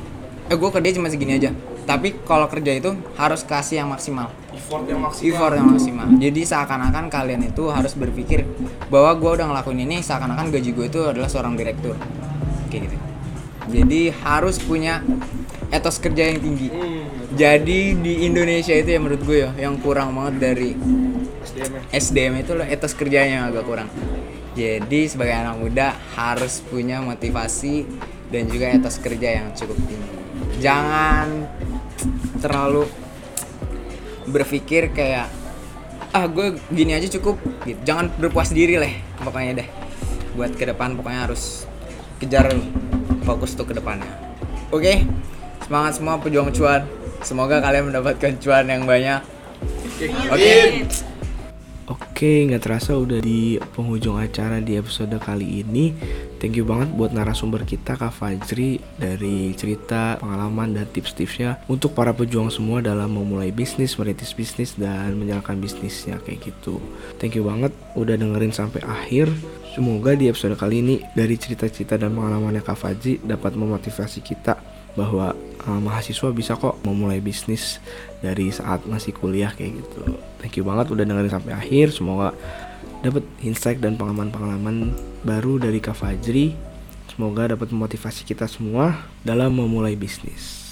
Eh 0.53 0.57
gue 0.57 0.71
kerja 0.71 0.91
cuma 0.97 1.09
segini 1.09 1.41
aja. 1.41 1.51
Tapi 1.85 2.17
kalau 2.25 2.49
kerja 2.49 2.73
itu 2.73 2.97
harus 3.21 3.45
kasih 3.45 3.85
yang 3.85 3.93
maksimal. 3.93 4.33
Effort 4.57 4.89
yang 4.89 5.05
maksimal. 5.05 5.29
effort 5.29 5.53
yang 5.53 5.69
maksimal. 5.69 6.07
Jadi 6.17 6.41
seakan-akan 6.49 7.13
kalian 7.13 7.45
itu 7.45 7.69
harus 7.69 7.93
berpikir 7.93 8.49
bahwa 8.89 9.13
gue 9.21 9.31
udah 9.41 9.47
ngelakuin 9.53 9.85
ini 9.85 10.01
seakan-akan 10.01 10.49
gaji 10.49 10.71
gue 10.73 10.87
itu 10.89 11.01
adalah 11.05 11.29
seorang 11.29 11.61
direktur 11.61 11.97
kayak 12.75 12.83
gitu. 12.91 12.97
Jadi 13.65 14.01
harus 14.13 14.61
punya 14.61 15.01
etos 15.73 15.97
kerja 16.03 16.29
yang 16.29 16.39
tinggi. 16.43 16.69
Jadi 17.35 17.97
di 17.97 18.29
Indonesia 18.29 18.75
itu 18.77 18.91
ya 18.93 19.01
menurut 19.01 19.23
gue 19.25 19.39
ya 19.49 19.51
yang 19.57 19.81
kurang 19.81 20.13
banget 20.15 20.35
dari 20.53 20.71
SDM 21.95 22.45
itu 22.45 22.53
loh 22.53 22.67
etos 22.67 22.93
kerjanya 22.93 23.49
agak 23.49 23.65
kurang. 23.65 23.89
Jadi 24.55 25.11
sebagai 25.11 25.35
anak 25.35 25.57
muda 25.59 25.99
harus 26.15 26.63
punya 26.63 27.03
motivasi 27.03 27.87
dan 28.31 28.47
juga 28.47 28.71
etos 28.71 29.03
kerja 29.03 29.43
yang 29.43 29.51
cukup 29.57 29.75
tinggi. 29.83 30.11
Jangan 30.63 31.49
terlalu 32.39 32.87
berpikir 34.31 34.95
kayak 34.95 35.27
ah 36.15 36.27
gue 36.31 36.55
gini 36.71 36.95
aja 36.95 37.11
cukup. 37.19 37.41
Gitu. 37.67 37.81
Jangan 37.83 38.15
berpuas 38.15 38.55
diri 38.55 38.79
lah 38.79 38.93
pokoknya 39.25 39.65
deh. 39.65 39.69
Buat 40.39 40.55
ke 40.55 40.71
depan 40.71 40.95
pokoknya 40.95 41.31
harus 41.31 41.67
kejar 42.25 42.49
fokus 43.29 43.53
tuh 43.53 43.69
ke 43.69 43.77
depannya. 43.77 44.09
Oke 44.73 45.05
semangat 45.65 45.93
semua 45.97 46.21
pejuang 46.21 46.53
cuan. 46.53 46.85
Semoga 47.25 47.57
kalian 47.65 47.89
mendapatkan 47.89 48.37
cuan 48.37 48.69
yang 48.69 48.85
banyak. 48.85 49.21
Oke, 49.97 50.07
Oke. 50.29 50.53
Oke, 52.15 52.47
nggak 52.47 52.63
terasa 52.63 52.95
udah 52.95 53.19
di 53.19 53.59
penghujung 53.75 54.23
acara 54.23 54.63
di 54.63 54.79
episode 54.79 55.19
kali 55.19 55.67
ini. 55.67 55.91
Thank 56.39 56.55
you 56.55 56.63
banget 56.63 56.95
buat 56.95 57.11
narasumber 57.11 57.67
kita 57.67 57.99
Kak 57.99 58.15
Fajri 58.15 58.79
dari 58.95 59.51
cerita, 59.59 60.15
pengalaman 60.23 60.79
dan 60.79 60.87
tips-tipsnya 60.95 61.67
untuk 61.67 61.91
para 61.91 62.15
pejuang 62.15 62.55
semua 62.55 62.79
dalam 62.79 63.19
memulai 63.19 63.51
bisnis, 63.51 63.99
merintis 63.99 64.31
bisnis 64.31 64.79
dan 64.79 65.19
menjalankan 65.19 65.59
bisnisnya 65.59 66.23
kayak 66.23 66.55
gitu. 66.55 66.79
Thank 67.19 67.35
you 67.35 67.51
banget 67.51 67.75
udah 67.99 68.15
dengerin 68.15 68.55
sampai 68.55 68.87
akhir. 68.87 69.27
Semoga 69.75 70.15
di 70.15 70.31
episode 70.31 70.55
kali 70.55 70.87
ini 70.87 71.03
dari 71.19 71.35
cerita-cerita 71.35 71.99
dan 71.99 72.15
pengalamannya 72.15 72.63
Kak 72.63 72.79
Fajri 72.79 73.27
dapat 73.27 73.59
memotivasi 73.59 74.23
kita 74.23 74.55
bahwa 74.95 75.35
uh, 75.67 75.81
mahasiswa 75.83 76.31
bisa 76.31 76.55
kok 76.55 76.79
memulai 76.87 77.19
bisnis 77.19 77.79
dari 78.23 78.51
saat 78.55 78.87
masih 78.87 79.13
kuliah 79.15 79.51
kayak 79.53 79.83
gitu. 79.83 80.19
Thank 80.39 80.59
you 80.59 80.65
banget 80.67 80.91
udah 80.95 81.05
dengerin 81.05 81.31
sampai 81.31 81.53
akhir. 81.55 81.93
Semoga 81.95 82.33
dapat 83.05 83.23
insight 83.45 83.83
dan 83.83 84.01
pengalaman-pengalaman 84.01 84.95
baru 85.27 85.61
dari 85.61 85.83
Kak 85.83 85.99
Fajri. 85.99 86.57
Semoga 87.15 87.55
dapat 87.55 87.71
memotivasi 87.71 88.27
kita 88.27 88.51
semua 88.51 89.07
dalam 89.23 89.55
memulai 89.55 89.95
bisnis. 89.95 90.65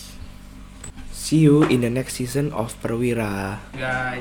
See 1.12 1.46
you 1.46 1.62
in 1.70 1.80
the 1.80 1.92
next 1.92 2.18
season 2.18 2.50
of 2.52 2.74
Perwira. 2.82 3.62
Bye. 3.72 4.20